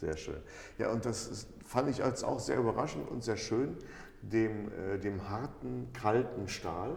Sehr 0.00 0.16
schön. 0.16 0.38
Ja, 0.78 0.90
und 0.90 1.04
das 1.04 1.26
ist, 1.28 1.48
fand 1.66 1.90
ich 1.90 2.02
als 2.02 2.24
auch 2.24 2.38
sehr 2.40 2.56
überraschend 2.56 3.06
und 3.10 3.22
sehr 3.22 3.36
schön, 3.36 3.76
dem, 4.22 4.68
äh, 4.72 4.98
dem 4.98 5.28
harten, 5.28 5.88
kalten 5.92 6.48
Stahl 6.48 6.96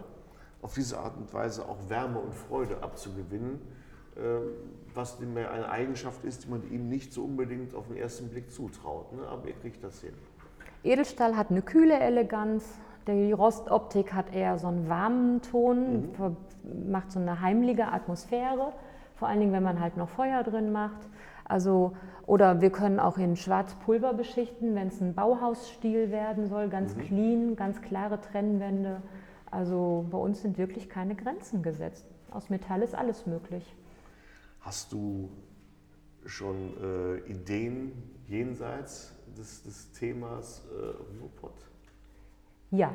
auf 0.61 0.73
diese 0.73 0.97
Art 0.99 1.17
und 1.17 1.33
Weise 1.33 1.67
auch 1.67 1.89
Wärme 1.89 2.19
und 2.19 2.33
Freude 2.33 2.81
abzugewinnen, 2.81 3.59
äh, 4.15 4.19
was 4.93 5.17
eine 5.19 5.69
Eigenschaft 5.69 6.23
ist, 6.23 6.45
die 6.45 6.49
man 6.49 6.63
ihm 6.71 6.87
nicht 6.87 7.11
so 7.11 7.25
unbedingt 7.25 7.75
auf 7.75 7.87
den 7.87 7.97
ersten 7.97 8.29
Blick 8.29 8.49
zutraut. 8.51 9.11
Ne? 9.11 9.27
Aber 9.27 9.49
ihr 9.49 9.55
kriegt 9.55 9.83
das 9.83 9.99
hin. 9.99 10.13
Edelstahl 10.85 11.35
hat 11.35 11.49
eine 11.51 11.61
kühle 11.61 11.99
Eleganz. 11.99 12.63
Die 13.05 13.33
Rostoptik 13.33 14.13
hat 14.13 14.33
eher 14.33 14.57
so 14.57 14.67
einen 14.67 14.87
warmen 14.87 15.41
Ton, 15.41 16.13
Mhm. 16.13 16.37
macht 16.89 17.11
so 17.11 17.19
eine 17.19 17.41
heimliche 17.41 17.89
Atmosphäre. 17.89 18.71
Vor 19.15 19.27
allen 19.27 19.41
Dingen, 19.41 19.51
wenn 19.51 19.63
man 19.63 19.81
halt 19.81 19.97
noch 19.97 20.07
Feuer 20.07 20.41
drin 20.43 20.71
macht. 20.71 21.09
Also, 21.45 21.95
oder 22.25 22.61
wir 22.61 22.71
können 22.71 22.99
auch 22.99 23.17
in 23.17 23.35
Schwarzpulver 23.35 24.13
beschichten, 24.13 24.75
wenn 24.75 24.87
es 24.87 25.01
ein 25.01 25.13
Bauhausstil 25.13 26.11
werden 26.11 26.47
soll, 26.47 26.69
ganz 26.69 26.97
clean, 26.97 27.55
ganz 27.55 27.81
klare 27.81 28.21
Trennwände. 28.21 29.01
Also 29.51 30.05
bei 30.09 30.17
uns 30.17 30.41
sind 30.41 30.57
wirklich 30.57 30.89
keine 30.89 31.15
Grenzen 31.15 31.63
gesetzt. 31.63 32.05
Aus 32.31 32.49
Metall 32.49 32.81
ist 32.81 32.95
alles 32.95 33.25
möglich. 33.25 33.75
Hast 34.61 34.93
du 34.93 35.29
schon 36.25 36.73
äh, 36.81 37.17
Ideen 37.29 37.91
jenseits 38.27 39.13
des, 39.37 39.61
des 39.63 39.91
Themas 39.91 40.63
äh, 40.71 41.19
Ruhrpott? 41.21 41.53
Ja, 42.71 42.93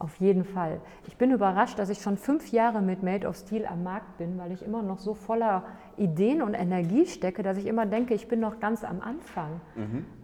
auf 0.00 0.16
jeden 0.16 0.44
Fall. 0.44 0.80
Ich 1.06 1.16
bin 1.16 1.30
überrascht, 1.30 1.78
dass 1.78 1.90
ich 1.90 2.00
schon 2.00 2.16
fünf 2.16 2.50
Jahre 2.52 2.80
mit 2.80 3.02
Made 3.02 3.28
of 3.28 3.36
Steel 3.36 3.66
am 3.66 3.82
Markt 3.84 4.16
bin, 4.18 4.38
weil 4.38 4.50
ich 4.50 4.62
immer 4.62 4.82
noch 4.82 4.98
so 4.98 5.14
voller 5.14 5.62
Ideen 5.98 6.40
und 6.42 6.54
Energie 6.54 7.06
stecke, 7.06 7.42
dass 7.42 7.58
ich 7.58 7.66
immer 7.66 7.84
denke, 7.86 8.14
ich 8.14 8.26
bin 8.26 8.40
noch 8.40 8.60
ganz 8.60 8.82
am 8.82 9.00
Anfang. 9.02 9.60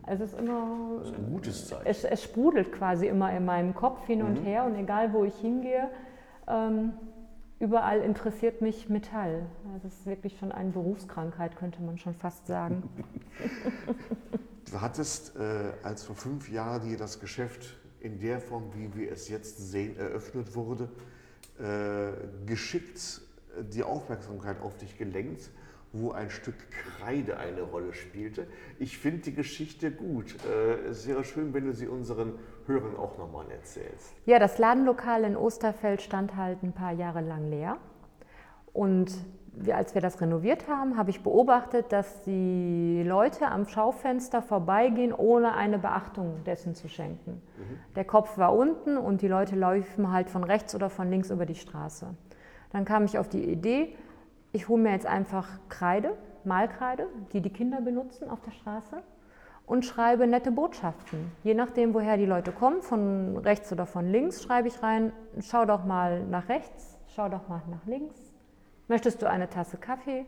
Also 0.04 0.24
es 0.24 0.32
ist 0.32 0.38
immer, 0.40 0.98
Das 1.00 1.08
ist 1.10 1.18
ein 1.18 1.30
gutes 1.30 1.68
Zeichen. 1.68 1.82
es, 1.86 2.04
es 2.04 2.22
sprudelt 2.22 2.72
quasi 2.72 3.06
immer 3.06 3.30
in 3.36 3.44
meinem 3.44 3.74
Kopf 3.74 4.04
hin 4.06 4.22
und 4.22 4.36
her 4.36 4.64
und 4.64 4.74
egal 4.76 5.12
wo 5.12 5.24
ich 5.24 5.36
hingehe, 5.36 5.88
ähm, 6.48 6.94
überall 7.58 8.00
interessiert 8.00 8.62
mich 8.62 8.88
Metall. 8.88 9.44
Das 9.82 9.92
ist 9.92 10.06
wirklich 10.06 10.38
schon 10.38 10.52
eine 10.52 10.70
Berufskrankheit, 10.70 11.56
könnte 11.56 11.82
man 11.82 11.98
schon 11.98 12.14
fast 12.14 12.46
sagen. 12.46 12.82
Du 14.68 14.80
hattest, 14.80 15.36
äh, 15.36 15.40
als 15.84 16.02
vor 16.02 16.16
fünf 16.16 16.50
Jahren 16.50 16.82
hier 16.82 16.96
das 16.96 17.20
Geschäft 17.20 17.76
in 18.06 18.20
der 18.20 18.40
Form, 18.40 18.70
wie 18.74 18.94
wir 18.94 19.12
es 19.12 19.28
jetzt 19.28 19.70
sehen, 19.70 19.98
eröffnet 19.98 20.54
wurde, 20.54 20.88
äh, 21.58 22.46
geschickt 22.46 23.20
äh, 23.58 23.64
die 23.64 23.82
Aufmerksamkeit 23.82 24.60
auf 24.62 24.76
dich 24.76 24.96
gelenkt, 24.96 25.50
wo 25.92 26.12
ein 26.12 26.30
Stück 26.30 26.54
Kreide 26.70 27.38
eine 27.38 27.62
Rolle 27.62 27.92
spielte. 27.92 28.46
Ich 28.78 28.98
finde 28.98 29.22
die 29.22 29.34
Geschichte 29.34 29.90
gut. 29.90 30.36
Äh, 30.46 30.88
es 30.88 31.06
wäre 31.08 31.24
schön, 31.24 31.52
wenn 31.52 31.66
du 31.66 31.72
sie 31.72 31.88
unseren 31.88 32.34
Hörern 32.66 32.96
auch 32.96 33.18
nochmal 33.18 33.50
erzählst. 33.50 34.14
Ja, 34.24 34.38
das 34.38 34.58
Ladenlokal 34.58 35.24
in 35.24 35.36
Osterfeld 35.36 36.00
stand 36.00 36.36
halt 36.36 36.62
ein 36.62 36.72
paar 36.72 36.92
Jahre 36.92 37.22
lang 37.22 37.50
leer. 37.50 37.78
Und 38.72 39.10
als 39.72 39.94
wir 39.94 40.02
das 40.02 40.20
renoviert 40.20 40.68
haben, 40.68 40.96
habe 40.96 41.10
ich 41.10 41.22
beobachtet, 41.22 41.90
dass 41.90 42.22
die 42.22 43.02
Leute 43.06 43.48
am 43.48 43.66
Schaufenster 43.66 44.42
vorbeigehen, 44.42 45.12
ohne 45.12 45.54
eine 45.54 45.78
Beachtung 45.78 46.44
dessen 46.44 46.74
zu 46.74 46.88
schenken. 46.88 47.40
Der 47.94 48.04
Kopf 48.04 48.36
war 48.38 48.54
unten 48.54 48.96
und 48.96 49.22
die 49.22 49.28
Leute 49.28 49.56
laufen 49.56 50.12
halt 50.12 50.28
von 50.28 50.44
rechts 50.44 50.74
oder 50.74 50.90
von 50.90 51.10
links 51.10 51.30
über 51.30 51.46
die 51.46 51.54
Straße. 51.54 52.06
Dann 52.70 52.84
kam 52.84 53.04
ich 53.04 53.18
auf 53.18 53.28
die 53.28 53.44
Idee, 53.44 53.96
ich 54.52 54.68
hole 54.68 54.82
mir 54.82 54.92
jetzt 54.92 55.06
einfach 55.06 55.48
Kreide, 55.68 56.12
Malkreide, 56.44 57.08
die 57.32 57.40
die 57.40 57.50
Kinder 57.50 57.80
benutzen 57.80 58.28
auf 58.30 58.40
der 58.40 58.52
Straße 58.52 59.02
und 59.66 59.84
schreibe 59.84 60.26
nette 60.26 60.52
Botschaften. 60.52 61.32
Je 61.42 61.54
nachdem, 61.54 61.92
woher 61.92 62.16
die 62.16 62.26
Leute 62.26 62.52
kommen, 62.52 62.82
von 62.82 63.36
rechts 63.38 63.72
oder 63.72 63.86
von 63.86 64.10
links, 64.10 64.42
schreibe 64.42 64.68
ich 64.68 64.82
rein, 64.82 65.12
schau 65.40 65.64
doch 65.64 65.84
mal 65.84 66.24
nach 66.24 66.48
rechts, 66.48 66.96
schau 67.08 67.28
doch 67.28 67.48
mal 67.48 67.62
nach 67.70 67.84
links. 67.86 68.25
Möchtest 68.88 69.20
du 69.22 69.28
eine 69.28 69.48
Tasse 69.48 69.78
Kaffee? 69.78 70.26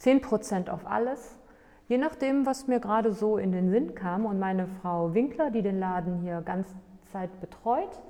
10% 0.00 0.70
auf 0.70 0.86
alles. 0.86 1.38
Je 1.86 1.98
nachdem, 1.98 2.46
was 2.46 2.66
mir 2.66 2.80
gerade 2.80 3.12
so 3.12 3.36
in 3.36 3.52
den 3.52 3.70
Sinn 3.70 3.94
kam. 3.94 4.26
Und 4.26 4.38
meine 4.38 4.66
Frau 4.80 5.14
Winkler, 5.14 5.50
die 5.50 5.62
den 5.62 5.78
Laden 5.78 6.20
hier 6.20 6.40
ganz 6.40 6.68
Zeit 7.12 7.40
betreut, 7.40 8.00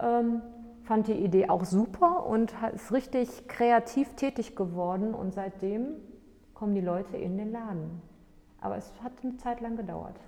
ähm, 0.00 0.42
fand 0.84 1.08
die 1.08 1.14
Idee 1.14 1.48
auch 1.48 1.64
super 1.64 2.26
und 2.26 2.54
ist 2.74 2.92
richtig 2.92 3.48
kreativ 3.48 4.14
tätig 4.14 4.54
geworden. 4.56 5.14
Und 5.14 5.34
seitdem 5.34 5.96
kommen 6.54 6.74
die 6.74 6.80
Leute 6.80 7.16
in 7.16 7.36
den 7.36 7.52
Laden. 7.52 8.00
Aber 8.60 8.76
es 8.76 8.92
hat 9.02 9.12
eine 9.22 9.36
Zeit 9.36 9.60
lang 9.60 9.76
gedauert. 9.76 10.18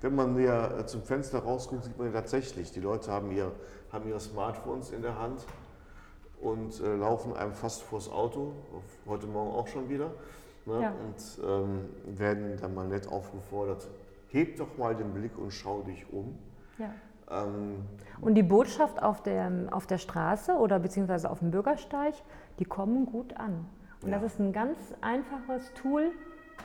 Wenn 0.00 0.14
man 0.14 0.38
ja 0.38 0.86
zum 0.86 1.02
Fenster 1.02 1.38
rausguckt, 1.38 1.84
sieht 1.84 1.98
man 1.98 2.08
ja 2.08 2.12
tatsächlich, 2.12 2.70
die 2.70 2.80
Leute 2.80 3.10
haben, 3.10 3.30
ihr, 3.30 3.52
haben 3.92 4.08
ihre 4.08 4.20
Smartphones 4.20 4.90
in 4.90 5.02
der 5.02 5.18
Hand 5.18 5.46
und 6.40 6.80
äh, 6.80 6.96
laufen 6.96 7.34
einem 7.36 7.52
fast 7.52 7.82
vors 7.82 8.10
Auto, 8.10 8.52
heute 9.06 9.26
Morgen 9.26 9.52
auch 9.56 9.66
schon 9.66 9.88
wieder, 9.88 10.10
ne? 10.66 10.80
Ja. 10.82 10.90
und 10.90 11.44
ähm, 11.48 12.18
werden 12.18 12.56
dann 12.60 12.74
mal 12.74 12.86
nett 12.86 13.08
aufgefordert, 13.08 13.86
heb 14.28 14.56
doch 14.56 14.76
mal 14.76 14.94
den 14.94 15.12
Blick 15.12 15.38
und 15.38 15.52
schau 15.52 15.82
dich 15.82 16.04
um. 16.12 16.38
Ja. 16.78 16.90
Ähm, 17.30 17.84
Und 18.20 18.34
die 18.34 18.42
Botschaft 18.42 19.02
auf 19.02 19.22
der, 19.22 19.50
auf 19.70 19.86
der 19.86 19.98
Straße 19.98 20.52
oder 20.52 20.78
beziehungsweise 20.78 21.30
auf 21.30 21.40
dem 21.40 21.50
Bürgersteig, 21.50 22.14
die 22.58 22.64
kommen 22.64 23.06
gut 23.06 23.36
an. 23.36 23.66
Und 24.02 24.10
Ja. 24.10 24.18
das 24.18 24.32
ist 24.34 24.38
ein 24.40 24.52
ganz 24.52 24.78
einfaches 25.00 25.72
Tool, 25.74 26.12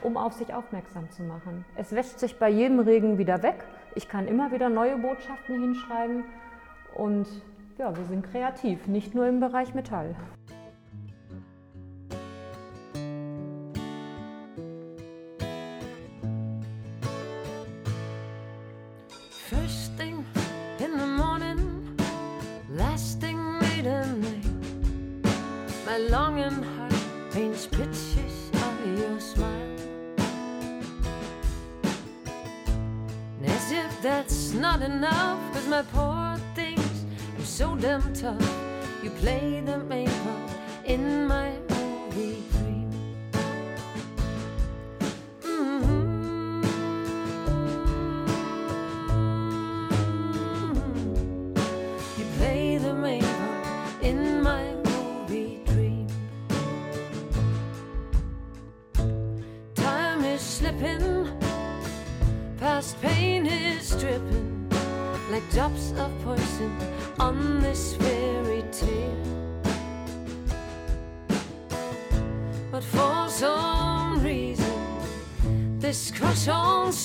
um 0.03 0.17
auf 0.17 0.33
sich 0.33 0.53
aufmerksam 0.53 1.09
zu 1.11 1.23
machen. 1.23 1.65
Es 1.75 1.91
wäscht 1.93 2.19
sich 2.19 2.37
bei 2.37 2.49
jedem 2.49 2.79
Regen 2.79 3.17
wieder 3.17 3.41
weg. 3.41 3.63
Ich 3.95 4.07
kann 4.07 4.27
immer 4.27 4.51
wieder 4.51 4.69
neue 4.69 4.97
Botschaften 4.97 5.59
hinschreiben. 5.61 6.23
Und 6.95 7.27
ja, 7.81 7.97
wir 7.97 8.05
sind 8.05 8.21
kreativ, 8.31 8.85
nicht 8.85 9.15
nur 9.15 9.27
im 9.27 9.39
Bereich 9.39 9.73
Metall. 9.73 10.15
That's 34.03 34.53
not 34.53 34.81
enough, 34.81 35.39
cause 35.53 35.67
my 35.67 35.83
poor 35.93 36.35
so 37.51 37.75
damn 37.75 38.13
tough. 38.13 38.39
You 39.03 39.09
play 39.09 39.61
the 39.65 39.77
main 39.79 40.07
part 40.07 40.51
in 40.85 41.27
my 41.27 41.51
movie 41.69 42.50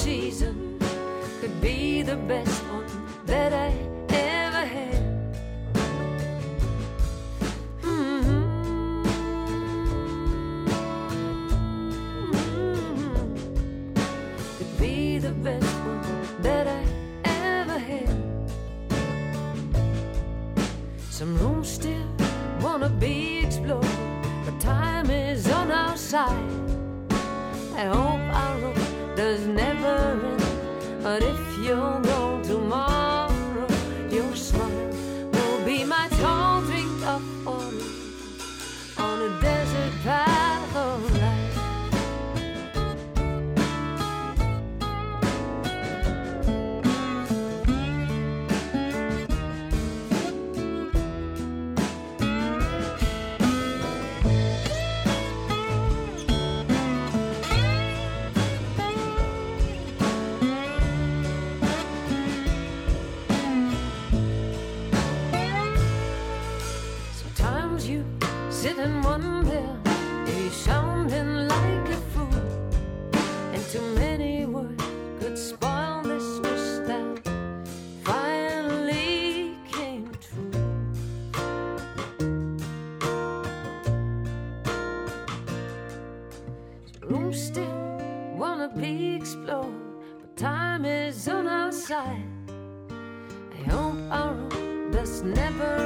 season. 0.06 0.78
Could 1.40 1.60
be 1.60 2.02
the 2.02 2.14
best 2.14 2.65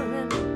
and 0.00 0.49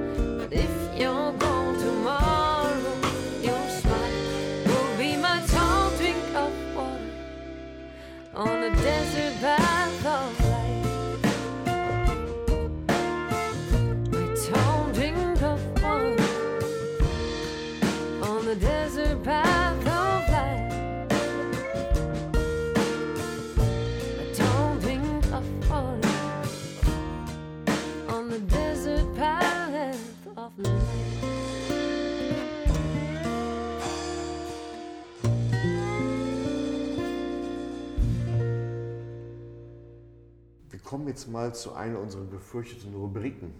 kommen 40.94 41.08
jetzt 41.08 41.26
mal 41.26 41.52
zu 41.52 41.72
einer 41.74 41.98
unserer 41.98 42.24
gefürchteten 42.26 42.94
Rubriken. 42.94 43.52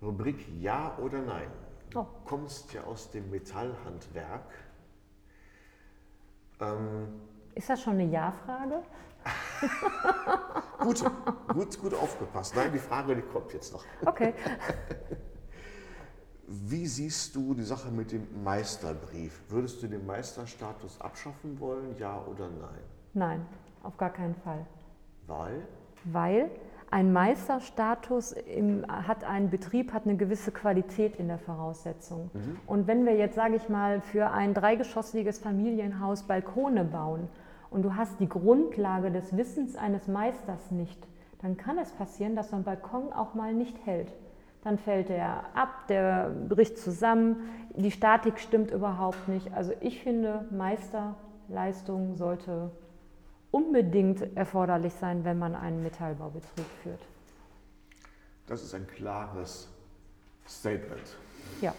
Rubrik 0.00 0.42
Ja 0.58 0.96
oder 0.96 1.20
Nein. 1.20 1.48
Du 1.90 2.00
Oh. 2.00 2.06
kommst 2.24 2.72
ja 2.72 2.82
aus 2.84 3.10
dem 3.10 3.28
Metallhandwerk. 3.30 4.48
Ähm, 6.60 7.08
Ist 7.54 7.68
das 7.68 7.82
schon 7.82 7.92
eine 7.92 8.04
Ja-Frage? 8.04 8.82
gut, 10.78 11.04
gut, 11.52 11.78
gut 11.78 11.92
aufgepasst. 11.92 12.56
Nein, 12.56 12.72
die 12.72 12.78
Frage, 12.78 13.14
die 13.14 13.20
kommt 13.20 13.52
jetzt 13.52 13.74
noch. 13.74 13.84
Okay. 14.06 14.32
Wie 16.46 16.86
siehst 16.86 17.36
du 17.36 17.52
die 17.52 17.64
Sache 17.64 17.90
mit 17.90 18.12
dem 18.12 18.42
Meisterbrief? 18.42 19.42
Würdest 19.50 19.82
du 19.82 19.86
den 19.88 20.06
Meisterstatus 20.06 20.98
abschaffen 21.02 21.60
wollen, 21.60 21.94
ja 21.98 22.24
oder 22.24 22.48
nein? 22.48 22.82
Nein, 23.12 23.46
auf 23.82 23.98
gar 23.98 24.10
keinen 24.10 24.36
Fall. 24.36 24.64
Weil? 25.26 25.68
Weil 26.04 26.50
ein 26.90 27.12
Meisterstatus 27.12 28.32
im, 28.32 28.84
hat 28.88 29.24
ein 29.24 29.50
Betrieb, 29.50 29.92
hat 29.92 30.06
eine 30.06 30.16
gewisse 30.16 30.52
Qualität 30.52 31.16
in 31.16 31.28
der 31.28 31.38
Voraussetzung. 31.38 32.30
Und 32.66 32.86
wenn 32.86 33.04
wir 33.04 33.14
jetzt, 33.14 33.34
sage 33.34 33.56
ich 33.56 33.68
mal, 33.68 34.00
für 34.00 34.30
ein 34.30 34.54
dreigeschossiges 34.54 35.38
Familienhaus 35.38 36.22
Balkone 36.22 36.84
bauen 36.84 37.28
und 37.70 37.82
du 37.82 37.94
hast 37.94 38.20
die 38.20 38.28
Grundlage 38.28 39.10
des 39.10 39.36
Wissens 39.36 39.76
eines 39.76 40.08
Meisters 40.08 40.70
nicht, 40.70 40.98
dann 41.42 41.56
kann 41.56 41.78
es 41.78 41.92
passieren, 41.92 42.34
dass 42.34 42.50
so 42.50 42.56
ein 42.56 42.64
Balkon 42.64 43.12
auch 43.12 43.34
mal 43.34 43.52
nicht 43.52 43.76
hält. 43.84 44.12
Dann 44.64 44.78
fällt 44.78 45.08
er 45.10 45.44
ab, 45.54 45.86
der 45.88 46.30
bricht 46.48 46.78
zusammen, 46.78 47.36
die 47.76 47.90
Statik 47.90 48.40
stimmt 48.40 48.70
überhaupt 48.70 49.28
nicht. 49.28 49.52
Also 49.54 49.72
ich 49.80 50.02
finde, 50.02 50.46
Meisterleistung 50.50 52.16
sollte 52.16 52.70
unbedingt 53.50 54.36
erforderlich 54.36 54.92
sein, 54.94 55.24
wenn 55.24 55.38
man 55.38 55.54
einen 55.54 55.82
Metallbaubetrieb 55.82 56.66
führt. 56.82 57.00
Das 58.46 58.62
ist 58.62 58.74
ein 58.74 58.86
klares 58.86 59.68
Statement. 60.46 61.16
Ja, 61.60 61.74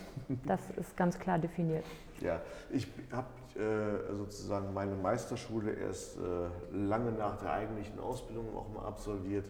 das 0.45 0.61
ist 0.77 0.95
ganz 0.95 1.17
klar 1.17 1.39
definiert. 1.39 1.85
Ja, 2.21 2.41
ich 2.69 2.87
habe 3.11 3.27
äh, 3.59 4.13
sozusagen 4.13 4.73
meine 4.73 4.95
Meisterschule 4.95 5.71
erst 5.73 6.17
äh, 6.17 6.75
lange 6.75 7.11
nach 7.11 7.37
der 7.37 7.51
eigentlichen 7.51 7.99
Ausbildung 7.99 8.55
auch 8.55 8.69
mal 8.69 8.85
absolviert 8.85 9.45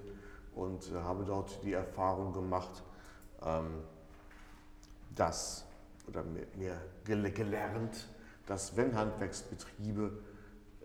und 0.56 0.92
äh, 0.92 0.96
habe 0.96 1.24
dort 1.26 1.64
die 1.64 1.74
Erfahrung 1.74 2.32
gemacht, 2.34 2.84
ähm, 3.44 3.84
dass, 5.16 5.66
oder 6.08 6.24
mir, 6.24 6.46
mir 6.56 6.76
gel 7.06 7.32
gelernt, 7.32 8.08
dass 8.46 8.76
wenn 8.78 8.96
Handwerksbetriebe 8.96 10.12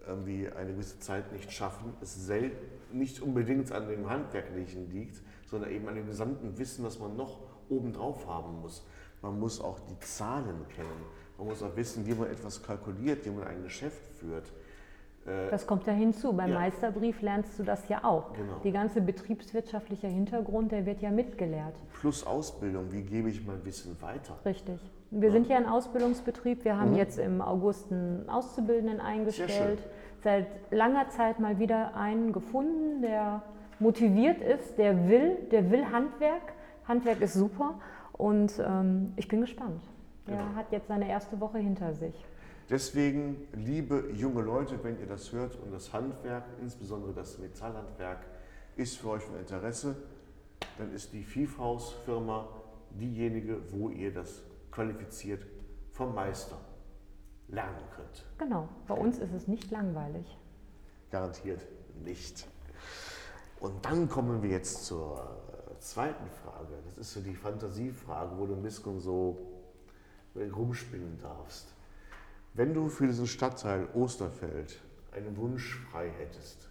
irgendwie 0.07 0.49
eine 0.49 0.73
gewisse 0.73 0.99
Zeit 0.99 1.33
nicht 1.33 1.53
schaffen, 1.53 1.95
es 2.01 2.27
selten 2.27 2.57
nicht 2.93 3.21
unbedingt 3.21 3.73
an 3.73 3.89
dem 3.89 4.09
Handwerklichen 4.09 4.91
liegt, 4.91 5.21
sondern 5.47 5.71
eben 5.71 5.89
an 5.89 5.95
dem 5.95 6.07
gesamten 6.07 6.57
Wissen, 6.59 6.85
was 6.85 6.99
man 6.99 7.17
noch 7.17 7.41
obendrauf 7.69 8.27
haben 8.27 8.61
muss. 8.61 8.85
Man 9.23 9.39
muss 9.39 9.61
auch 9.61 9.81
die 9.81 9.99
Zahlen 10.01 10.67
kennen. 10.69 11.05
Man 11.39 11.49
muss 11.49 11.63
auch 11.63 11.75
wissen, 11.77 12.07
wie 12.07 12.15
man 12.15 12.31
etwas 12.31 12.63
kalkuliert, 12.63 13.25
wie 13.25 13.31
man 13.31 13.45
ein 13.45 13.63
Geschäft 13.63 14.03
führt. 14.19 14.53
Äh, 15.27 15.51
Das 15.51 15.67
kommt 15.67 15.87
ja 15.87 15.93
hinzu. 15.93 16.33
Beim 16.33 16.51
Ja. 16.51 16.59
Meisterbrief 16.59 17.23
lernst 17.23 17.59
du 17.59 17.63
das 17.63 17.89
ja 17.89 18.05
auch. 18.05 18.33
Genau. 18.35 18.55
Die 18.63 18.73
ganze 18.73 19.01
betriebswirtschaftliche 19.01 20.07
Hintergrund, 20.07 20.73
der 20.73 20.87
wird 20.87 21.01
ja 21.01 21.11
mitgelehrt. 21.11 21.75
Plus 22.01 22.27
Ausbildung, 22.27 22.93
wie 22.93 23.03
gebe 23.03 23.29
ich 23.31 23.47
mein 23.47 23.65
Wissen 23.65 23.97
weiter? 24.03 24.37
Richtig. 24.45 24.81
Wir 25.11 25.31
sind 25.31 25.47
ja 25.49 25.57
ein 25.57 25.67
Ausbildungsbetrieb. 25.67 26.65
Wir 26.65 26.79
haben 26.79 26.91
Mhm. 26.93 26.97
jetzt 26.97 27.19
im 27.19 27.41
August 27.41 27.91
einen 27.93 28.29
Auszubildenden 28.29 29.01
eingestellt. 29.01 29.79
Seit 30.23 30.47
langer 30.71 31.09
Zeit 31.11 31.39
mal 31.39 31.59
wieder 31.59 31.95
einen 31.97 32.33
gefunden, 32.33 33.03
der 33.03 33.43
motiviert 33.79 34.41
ist, 34.41 34.79
der 34.79 35.09
will, 35.09 35.37
der 35.53 35.71
will 35.71 35.85
Handwerk. 35.93 36.53
Handwerk 36.89 37.21
ist 37.21 37.35
super 37.35 37.75
und 38.13 38.53
ähm, 38.67 39.13
ich 39.17 39.29
bin 39.29 39.41
gespannt. 39.41 39.83
Er 40.27 40.37
Genau. 40.39 40.55
hat 40.57 40.67
jetzt 40.73 40.89
seine 40.89 41.09
erste 41.09 41.39
Woche 41.41 41.59
hinter 41.59 41.93
sich. 41.95 42.25
Deswegen, 42.71 43.47
liebe 43.53 44.11
junge 44.13 44.41
Leute, 44.43 44.83
wenn 44.83 44.99
ihr 44.99 45.07
das 45.07 45.33
hört 45.33 45.57
und 45.57 45.73
das 45.73 45.93
Handwerk, 45.93 46.45
insbesondere 46.61 47.13
das 47.13 47.39
Metallhandwerk, 47.39 48.25
ist 48.77 48.97
für 48.97 49.11
euch 49.11 49.23
von 49.23 49.39
Interesse, 49.39 49.97
dann 50.79 50.93
ist 50.93 51.13
die 51.13 51.23
Viehhaus-Firma 51.23 52.49
diejenige, 52.91 53.61
wo 53.71 53.91
ihr 53.91 54.13
das 54.13 54.43
qualifiziert 54.71 55.47
vom 55.93 56.15
Meister 56.15 56.59
lernen 57.49 57.85
könnt. 57.95 58.25
Genau, 58.39 58.69
bei 58.89 58.95
uns 58.95 59.19
ist 59.19 59.33
es 59.33 59.47
nicht 59.47 59.71
langweilig. 59.71 60.27
Garantiert 61.11 61.61
nicht. 62.03 62.47
Und 63.61 63.85
dann 63.85 64.09
kommen 64.09 64.43
wir 64.43 64.51
jetzt 64.51 64.87
zur 64.87 65.39
zweiten 65.79 66.29
Frage. 66.43 66.75
Das 66.97 67.07
ist 67.07 67.15
so 67.15 67.21
die 67.21 67.35
Fantasiefrage, 67.35 68.37
wo 68.39 68.47
du 68.47 68.55
ein 68.55 68.63
bisschen 68.63 69.01
so 69.01 69.39
rumspinnen 70.35 71.19
darfst. 71.21 71.74
Wenn 72.57 72.73
du 72.73 72.89
für 72.89 73.09
diesen 73.09 73.27
Stadtteil 73.27 73.89
Osterfeld 73.95 74.81
einen 75.13 75.37
Wunsch 75.37 75.77
frei 75.91 76.09
hättest, 76.21 76.71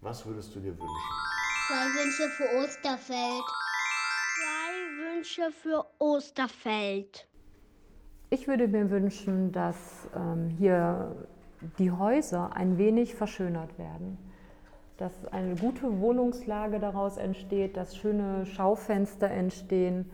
was 0.00 0.24
würdest 0.24 0.54
du 0.54 0.60
dir 0.60 0.72
wünschen? 0.72 0.88
Zwei 1.68 2.02
Wünsche 2.02 2.28
für 2.30 2.44
Osterfeld. 2.56 3.44
Zwei 4.38 5.14
Wünsche 5.14 5.50
für 5.50 5.84
Osterfeld. 5.98 7.28
Ich 8.30 8.48
würde 8.48 8.66
mir 8.66 8.88
wünschen, 8.88 9.52
dass 9.52 10.08
ähm, 10.16 10.48
hier 10.48 11.14
die 11.78 11.90
Häuser 11.90 12.56
ein 12.56 12.78
wenig 12.78 13.14
verschönert 13.14 13.78
werden. 13.78 14.16
Dass 14.96 15.26
eine 15.26 15.54
gute 15.56 16.00
Wohnungslage 16.00 16.78
daraus 16.78 17.18
entsteht, 17.18 17.76
dass 17.76 17.94
schöne 17.94 18.46
Schaufenster 18.46 19.30
entstehen 19.30 20.10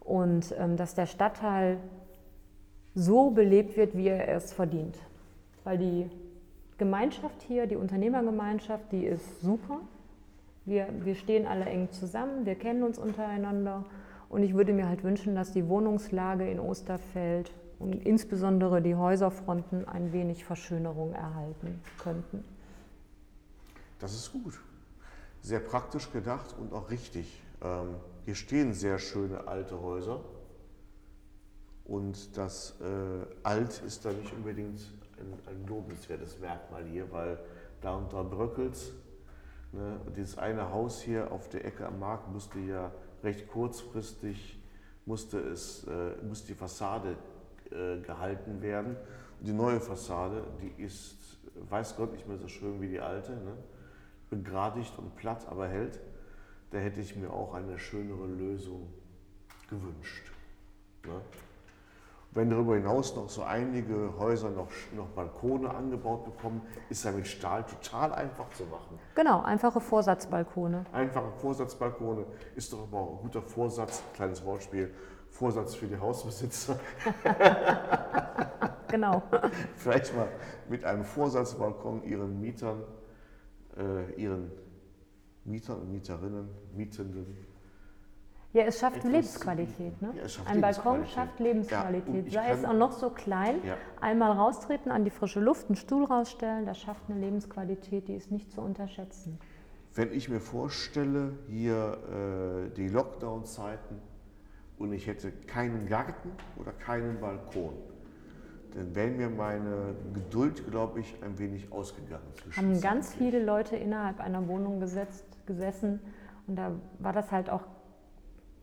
und 0.00 0.52
ähm, 0.58 0.76
dass 0.76 0.96
der 0.96 1.06
Stadtteil 1.06 1.78
so 2.94 3.30
belebt 3.30 3.76
wird, 3.76 3.96
wie 3.96 4.08
er 4.08 4.28
es 4.28 4.52
verdient. 4.52 4.96
Weil 5.64 5.78
die 5.78 6.10
Gemeinschaft 6.78 7.42
hier, 7.42 7.66
die 7.66 7.76
Unternehmergemeinschaft, 7.76 8.90
die 8.92 9.04
ist 9.04 9.40
super. 9.40 9.80
Wir, 10.64 10.88
wir 11.02 11.14
stehen 11.14 11.46
alle 11.46 11.64
eng 11.66 11.90
zusammen, 11.90 12.46
wir 12.46 12.54
kennen 12.54 12.82
uns 12.82 12.98
untereinander. 12.98 13.84
Und 14.28 14.42
ich 14.42 14.54
würde 14.54 14.72
mir 14.72 14.88
halt 14.88 15.04
wünschen, 15.04 15.34
dass 15.34 15.52
die 15.52 15.68
Wohnungslage 15.68 16.50
in 16.50 16.58
Osterfeld 16.58 17.52
und 17.78 18.06
insbesondere 18.06 18.80
die 18.80 18.94
Häuserfronten 18.94 19.86
ein 19.88 20.12
wenig 20.12 20.44
Verschönerung 20.44 21.12
erhalten 21.12 21.80
könnten. 21.98 22.44
Das 23.98 24.14
ist 24.14 24.32
gut. 24.32 24.58
Sehr 25.42 25.60
praktisch 25.60 26.10
gedacht 26.12 26.54
und 26.58 26.72
auch 26.72 26.90
richtig. 26.90 27.42
Ähm, 27.62 27.96
hier 28.24 28.36
stehen 28.36 28.72
sehr 28.72 28.98
schöne 28.98 29.46
alte 29.48 29.80
Häuser. 29.80 30.20
Und 31.84 32.36
das 32.36 32.80
äh, 32.80 33.26
Alt 33.42 33.82
ist 33.86 34.04
da 34.04 34.12
nicht 34.12 34.32
unbedingt 34.32 34.80
ein, 35.18 35.34
ein 35.46 35.66
lobenswertes 35.66 36.38
Merkmal 36.38 36.84
hier, 36.84 37.10
weil 37.10 37.38
da 37.80 37.94
und 37.96 38.12
da 38.12 38.22
bröckelt 38.22 38.78
ne? 39.72 40.00
Und 40.06 40.16
dieses 40.16 40.38
eine 40.38 40.70
Haus 40.70 41.00
hier 41.00 41.32
auf 41.32 41.48
der 41.48 41.64
Ecke 41.64 41.86
am 41.86 41.98
Markt 41.98 42.28
musste 42.30 42.58
ja 42.60 42.92
recht 43.22 43.48
kurzfristig, 43.48 44.60
musste, 45.06 45.38
es, 45.40 45.84
äh, 45.84 46.22
musste 46.22 46.48
die 46.48 46.54
Fassade 46.54 47.16
äh, 47.70 47.98
gehalten 48.00 48.62
werden. 48.62 48.96
Und 49.40 49.48
die 49.48 49.52
neue 49.52 49.80
Fassade, 49.80 50.44
die 50.60 50.82
ist, 50.82 51.16
weiß 51.68 51.96
Gott, 51.96 52.12
nicht 52.12 52.28
mehr 52.28 52.38
so 52.38 52.48
schön 52.48 52.80
wie 52.80 52.88
die 52.88 53.00
alte. 53.00 53.32
Ne? 53.32 53.56
Begradigt 54.30 54.98
und 54.98 55.16
platt, 55.16 55.46
aber 55.48 55.68
hält. 55.68 56.00
Da 56.70 56.78
hätte 56.78 57.00
ich 57.00 57.16
mir 57.16 57.30
auch 57.30 57.54
eine 57.54 57.78
schönere 57.78 58.26
Lösung 58.26 58.92
gewünscht. 59.68 60.30
Ne? 61.06 61.20
Wenn 62.34 62.48
darüber 62.48 62.76
hinaus 62.76 63.14
noch 63.14 63.28
so 63.28 63.42
einige 63.42 64.14
Häuser 64.18 64.48
noch, 64.48 64.68
noch 64.96 65.08
Balkone 65.08 65.68
angebaut 65.68 66.24
bekommen, 66.24 66.62
ist 66.88 67.04
ja 67.04 67.12
mit 67.12 67.26
Stahl 67.26 67.62
total 67.64 68.14
einfach 68.14 68.48
zu 68.54 68.64
machen. 68.64 68.98
Genau, 69.14 69.42
einfache 69.42 69.80
Vorsatzbalkone. 69.80 70.86
Einfache 70.92 71.30
Vorsatzbalkone 71.36 72.24
ist 72.56 72.72
doch 72.72 72.84
aber 72.84 73.00
auch 73.00 73.16
ein 73.16 73.22
guter 73.22 73.42
Vorsatz, 73.42 74.02
kleines 74.14 74.42
Wortspiel, 74.46 74.94
Vorsatz 75.28 75.74
für 75.74 75.86
die 75.86 75.98
Hausbesitzer. 75.98 76.80
genau. 78.88 79.22
Vielleicht 79.76 80.16
mal 80.16 80.28
mit 80.70 80.86
einem 80.86 81.04
Vorsatzbalkon 81.04 82.02
ihren 82.04 82.40
Mietern, 82.40 82.82
äh, 83.76 84.10
ihren 84.18 84.50
Mietern 85.44 85.80
und 85.80 85.92
Mieterinnen, 85.92 86.48
Mietenden 86.74 87.51
ja, 88.52 88.64
es 88.64 88.78
schafft 88.80 89.02
Lebensqualität. 89.04 90.02
Ne? 90.02 90.12
Ja, 90.14 90.28
schafft 90.28 90.48
Ein 90.48 90.60
Balkon 90.60 91.06
schafft 91.06 91.40
Lebensqualität. 91.40 92.30
Ja, 92.30 92.42
Sei 92.42 92.50
es 92.50 92.64
auch 92.64 92.74
noch 92.74 92.92
so 92.92 93.08
klein, 93.08 93.56
ja. 93.64 93.76
einmal 94.00 94.32
raustreten, 94.32 94.92
an 94.92 95.04
die 95.04 95.10
frische 95.10 95.40
Luft, 95.40 95.68
einen 95.68 95.76
Stuhl 95.76 96.04
rausstellen, 96.04 96.66
das 96.66 96.78
schafft 96.78 97.02
eine 97.08 97.18
Lebensqualität, 97.18 98.08
die 98.08 98.14
ist 98.14 98.30
nicht 98.30 98.52
zu 98.52 98.60
unterschätzen. 98.60 99.38
Wenn 99.94 100.12
ich 100.12 100.28
mir 100.28 100.40
vorstelle, 100.40 101.32
hier 101.48 102.68
äh, 102.68 102.74
die 102.74 102.88
Lockdown-Zeiten 102.88 103.96
und 104.78 104.92
ich 104.92 105.06
hätte 105.06 105.32
keinen 105.32 105.86
Garten 105.86 106.32
oder 106.56 106.72
keinen 106.72 107.20
Balkon, 107.20 107.74
dann 108.74 108.94
wäre 108.94 109.10
mir 109.10 109.28
meine 109.28 109.94
Geduld, 110.12 110.70
glaube 110.70 111.00
ich, 111.00 111.14
ein 111.22 111.38
wenig 111.38 111.72
ausgegangen. 111.72 112.24
Haben 112.56 112.80
ganz 112.80 113.14
viele 113.14 113.42
Leute 113.42 113.76
innerhalb 113.76 114.20
einer 114.20 114.46
Wohnung 114.48 114.80
gesetzt, 114.80 115.24
gesessen 115.46 116.00
und 116.46 116.56
da 116.56 116.72
war 116.98 117.12
das 117.12 117.30
halt 117.30 117.50
auch 117.50 117.62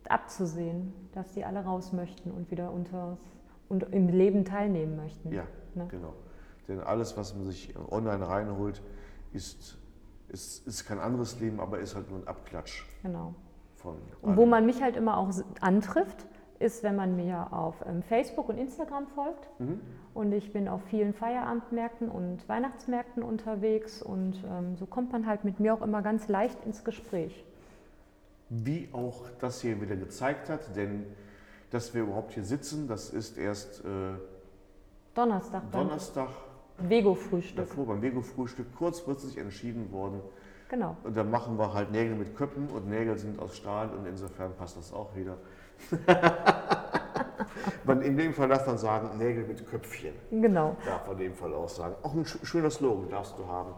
abzusehen, 0.10 0.94
dass 1.14 1.34
die 1.34 1.46
alle 1.46 1.64
raus 1.64 1.94
möchten 1.94 2.32
und 2.32 2.52
wieder 2.52 2.72
unter 2.72 3.18
und 3.70 3.84
im 3.94 4.10
Leben 4.10 4.46
teilnehmen 4.46 4.96
möchten. 4.96 5.32
Ja, 5.32 5.44
ne? 5.76 5.88
genau. 5.90 6.14
Denn 6.68 6.82
alles, 6.82 7.16
was 7.18 7.36
man 7.36 7.46
sich 7.46 7.74
online 7.90 8.28
reinholt, 8.28 8.82
ist, 9.32 9.78
ist, 10.28 10.68
ist 10.68 10.86
kein 10.86 11.00
anderes 11.00 11.40
Leben, 11.40 11.60
aber 11.60 11.80
ist 11.80 11.96
halt 11.96 12.10
nur 12.10 12.20
ein 12.20 12.28
Abklatsch. 12.28 12.86
Genau. 13.04 13.34
und 14.22 14.38
wo 14.38 14.46
man 14.46 14.66
mich 14.66 14.82
halt 14.82 14.98
immer 14.98 15.18
auch 15.18 15.32
antrifft, 15.62 16.26
ist, 16.60 16.84
wenn 16.84 16.96
man 16.96 17.16
mir 17.16 17.54
auf 17.54 17.76
ähm, 17.88 18.04
Facebook 18.04 18.50
und 18.50 18.58
Instagram 18.58 19.08
folgt. 19.08 19.48
Mhm. 19.60 19.80
Und 20.14 20.34
ich 20.34 20.52
bin 20.52 20.68
auf 20.68 20.84
vielen 20.84 21.14
Feierabendmärkten 21.14 22.10
und 22.10 22.48
Weihnachtsmärkten 22.50 23.24
unterwegs 23.24 24.02
und 24.02 24.44
ähm, 24.44 24.76
so 24.76 24.86
kommt 24.86 25.12
man 25.12 25.26
halt 25.26 25.46
mit 25.46 25.60
mir 25.60 25.74
auch 25.74 25.82
immer 25.82 26.02
ganz 26.02 26.28
leicht 26.28 26.66
ins 26.66 26.84
Gespräch 26.84 27.46
wie 28.50 28.90
auch 28.94 29.26
das 29.40 29.62
hier 29.62 29.82
wieder 29.82 29.96
gezeigt 29.96 30.50
hat, 30.50 30.76
denn 30.76 31.06
dass 31.72 31.94
wir 31.94 32.02
überhaupt 32.02 32.34
hier 32.34 32.44
sitzen, 32.44 32.88
das 32.88 33.12
ist 33.12 33.38
erst 33.38 33.86
äh, 33.86 34.18
Donnerstag. 35.14 35.72
Donnerstag. 35.72 36.30
Vego-Frühstück. 36.78 37.68
Davor 37.68 37.88
beim 37.88 38.02
Vego-Frühstück 38.02 38.74
kurzfristig 38.76 39.38
entschieden 39.38 39.92
worden. 39.92 40.22
Genau. 40.70 40.96
Und 41.04 41.18
dann 41.18 41.30
machen 41.30 41.58
wir 41.58 41.74
halt 41.74 41.92
Nägel 41.92 42.16
mit 42.16 42.36
Köppen 42.36 42.70
und 42.70 42.88
Nägel 42.88 43.18
sind 43.18 43.40
aus 43.40 43.58
Stahl 43.58 43.90
und 43.90 44.06
insofern 44.06 44.54
passt 44.56 44.78
das 44.78 44.94
auch 44.94 45.16
wieder. 45.16 45.38
in 48.04 48.18
dem 48.18 48.34
Fall 48.34 48.50
darf 48.50 48.68
man 48.68 48.78
sagen, 48.78 49.18
Nägel 49.18 49.46
mit 49.46 49.68
Köpfchen. 49.68 50.14
Genau. 50.30 50.78
Darf 50.86 51.08
man 51.08 51.18
in 51.18 51.24
dem 51.24 51.36
Fall 51.36 51.54
auch 51.54 51.70
sagen. 51.70 51.96
Auch 52.04 52.14
ein 52.14 52.26
schöner 52.26 52.70
Slogan 52.70 53.10
darfst 53.10 53.38
du 53.38 53.48
haben. 53.48 53.74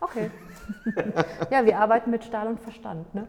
Okay. 0.00 0.30
ja, 1.50 1.64
wir 1.64 1.78
arbeiten 1.78 2.10
mit 2.10 2.24
Stahl 2.24 2.46
und 2.46 2.60
Verstand. 2.60 3.14
Ne? 3.14 3.26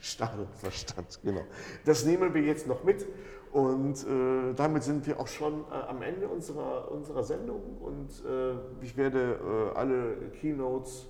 Stahl 0.00 0.38
und 0.38 0.54
Verstand, 0.54 1.20
genau. 1.22 1.42
Das 1.84 2.04
nehmen 2.04 2.34
wir 2.34 2.42
jetzt 2.42 2.66
noch 2.66 2.84
mit 2.84 3.06
und 3.52 4.06
äh, 4.06 4.54
damit 4.54 4.82
sind 4.82 5.06
wir 5.06 5.18
auch 5.18 5.26
schon 5.26 5.64
äh, 5.70 5.74
am 5.74 6.02
Ende 6.02 6.28
unserer, 6.28 6.90
unserer 6.90 7.24
Sendung 7.24 7.78
und 7.78 8.10
äh, 8.24 8.54
ich 8.84 8.96
werde 8.96 9.72
äh, 9.74 9.76
alle 9.76 10.16
Keynotes 10.40 11.06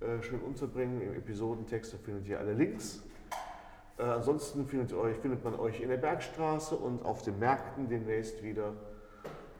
äh, 0.00 0.22
schön 0.22 0.40
unterbringen 0.40 1.00
im 1.00 1.14
Episodentext, 1.14 1.94
da 1.94 1.98
findet 1.98 2.28
ihr 2.28 2.38
alle 2.38 2.52
Links. 2.52 3.02
Ansonsten 4.00 4.64
findet, 4.64 4.92
euch, 4.92 5.16
findet 5.16 5.42
man 5.42 5.58
euch 5.58 5.80
in 5.80 5.88
der 5.88 5.96
Bergstraße 5.96 6.76
und 6.76 7.04
auf 7.04 7.22
den 7.22 7.36
Märkten 7.40 7.88
demnächst 7.88 8.44
wieder. 8.44 8.74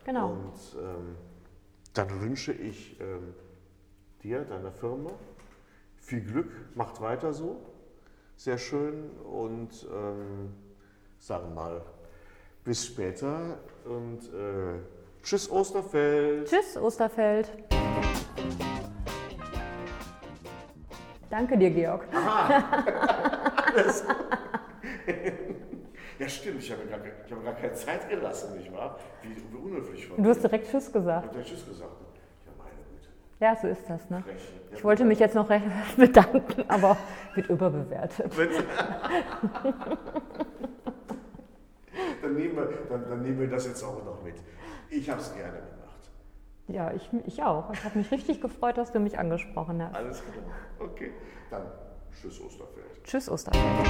Genau. 0.05 0.31
Und 0.31 0.55
ähm, 0.81 1.17
dann 1.93 2.21
wünsche 2.21 2.53
ich 2.53 3.01
ähm, 3.01 3.35
dir, 4.23 4.45
deiner 4.45 4.71
Firma, 4.71 5.11
viel 5.97 6.21
Glück, 6.21 6.53
macht 6.77 7.01
weiter 7.01 7.33
so 7.33 7.57
sehr 8.39 8.57
schön 8.57 9.11
und 9.25 9.87
ähm, 9.93 10.55
sagen 11.19 11.55
mal 11.55 11.83
bis 12.65 12.87
später 12.87 13.59
und 13.85 14.21
äh, 14.33 14.79
tschüss 15.23 15.51
Osterfeld. 15.51 16.49
Tschüss 16.49 16.77
Osterfeld. 16.77 17.51
Danke 21.29 21.59
dir, 21.59 21.71
Georg. 21.71 22.07
Aha. 22.15 22.85
Alles. 23.75 24.05
ja, 26.19 26.29
stimmt, 26.29 26.63
ich 26.63 26.71
habe 26.71 26.87
gar, 26.87 27.01
hab 27.01 27.45
gar 27.45 27.55
keine 27.55 27.73
Zeit 27.75 28.09
gelassen, 28.09 28.57
nicht 28.57 28.73
wahr? 28.73 28.99
Wie, 29.23 29.37
wie 29.37 29.57
unhöflich 29.57 30.07
von 30.07 30.23
Du 30.23 30.31
hast 30.31 30.43
direkt 30.43 30.71
Tschüss 30.71 30.93
gesagt. 30.93 31.27
Ich 31.33 31.37
habe 31.37 31.45
Tschüss 31.45 31.67
gesagt. 31.67 32.08
Ja, 33.41 33.55
so 33.55 33.69
ist 33.69 33.89
das. 33.89 34.11
Ne? 34.11 34.25
Ich 34.75 34.83
wollte 34.83 35.05
mich 35.05 35.21
jetzt 35.21 35.35
noch 35.35 35.49
recht 35.49 35.65
bedanken, 35.97 36.65
aber 36.69 36.97
wird 37.35 37.49
überbewertet. 37.49 38.33
dann, 42.23 42.35
nehmen 42.35 42.57
wir, 42.57 42.69
dann, 42.89 43.09
dann 43.09 43.23
nehmen 43.23 43.39
wir 43.41 43.49
das 43.49 43.67
jetzt 43.67 43.83
auch 43.85 44.05
noch 44.05 44.23
mit. 44.23 44.35
Ich 44.91 45.09
habe 45.09 45.21
es 45.21 45.33
gerne 45.35 45.59
gemacht. 45.59 46.11
Ja, 46.67 46.93
ich, 46.93 47.09
ich 47.27 47.43
auch. 47.43 47.73
Ich 47.73 47.85
habe 47.85 47.99
mich 47.99 48.11
richtig 48.11 48.41
gefreut, 48.41 48.77
dass 48.77 48.93
du 48.93 48.99
mich 48.99 49.19
angesprochen 49.19 49.83
hast. 49.83 49.95
Alles 49.95 50.23
klar. 50.23 50.45
Okay. 50.81 51.13
Dann 51.51 51.63
tschüss 52.21 52.41
Osterfeld. 52.41 53.05
Tschüss 53.05 53.31
Osterfeld. 53.31 53.89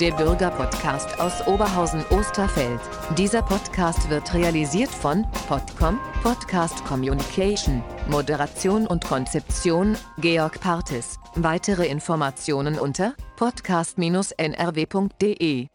Der 0.00 0.12
Bürgerpodcast 0.12 1.20
aus 1.20 1.46
Oberhausen-Osterfeld. 1.46 2.80
Dieser 3.18 3.42
Podcast 3.42 4.08
wird 4.08 4.32
realisiert 4.32 4.90
von 4.90 5.26
Podcom, 5.46 6.00
Podcast 6.22 6.82
Communication, 6.86 7.84
Moderation 8.08 8.86
und 8.86 9.04
Konzeption, 9.04 9.98
Georg 10.18 10.58
Partis. 10.60 11.18
Weitere 11.34 11.86
Informationen 11.86 12.78
unter 12.78 13.12
podcast-nrw.de 13.36 15.66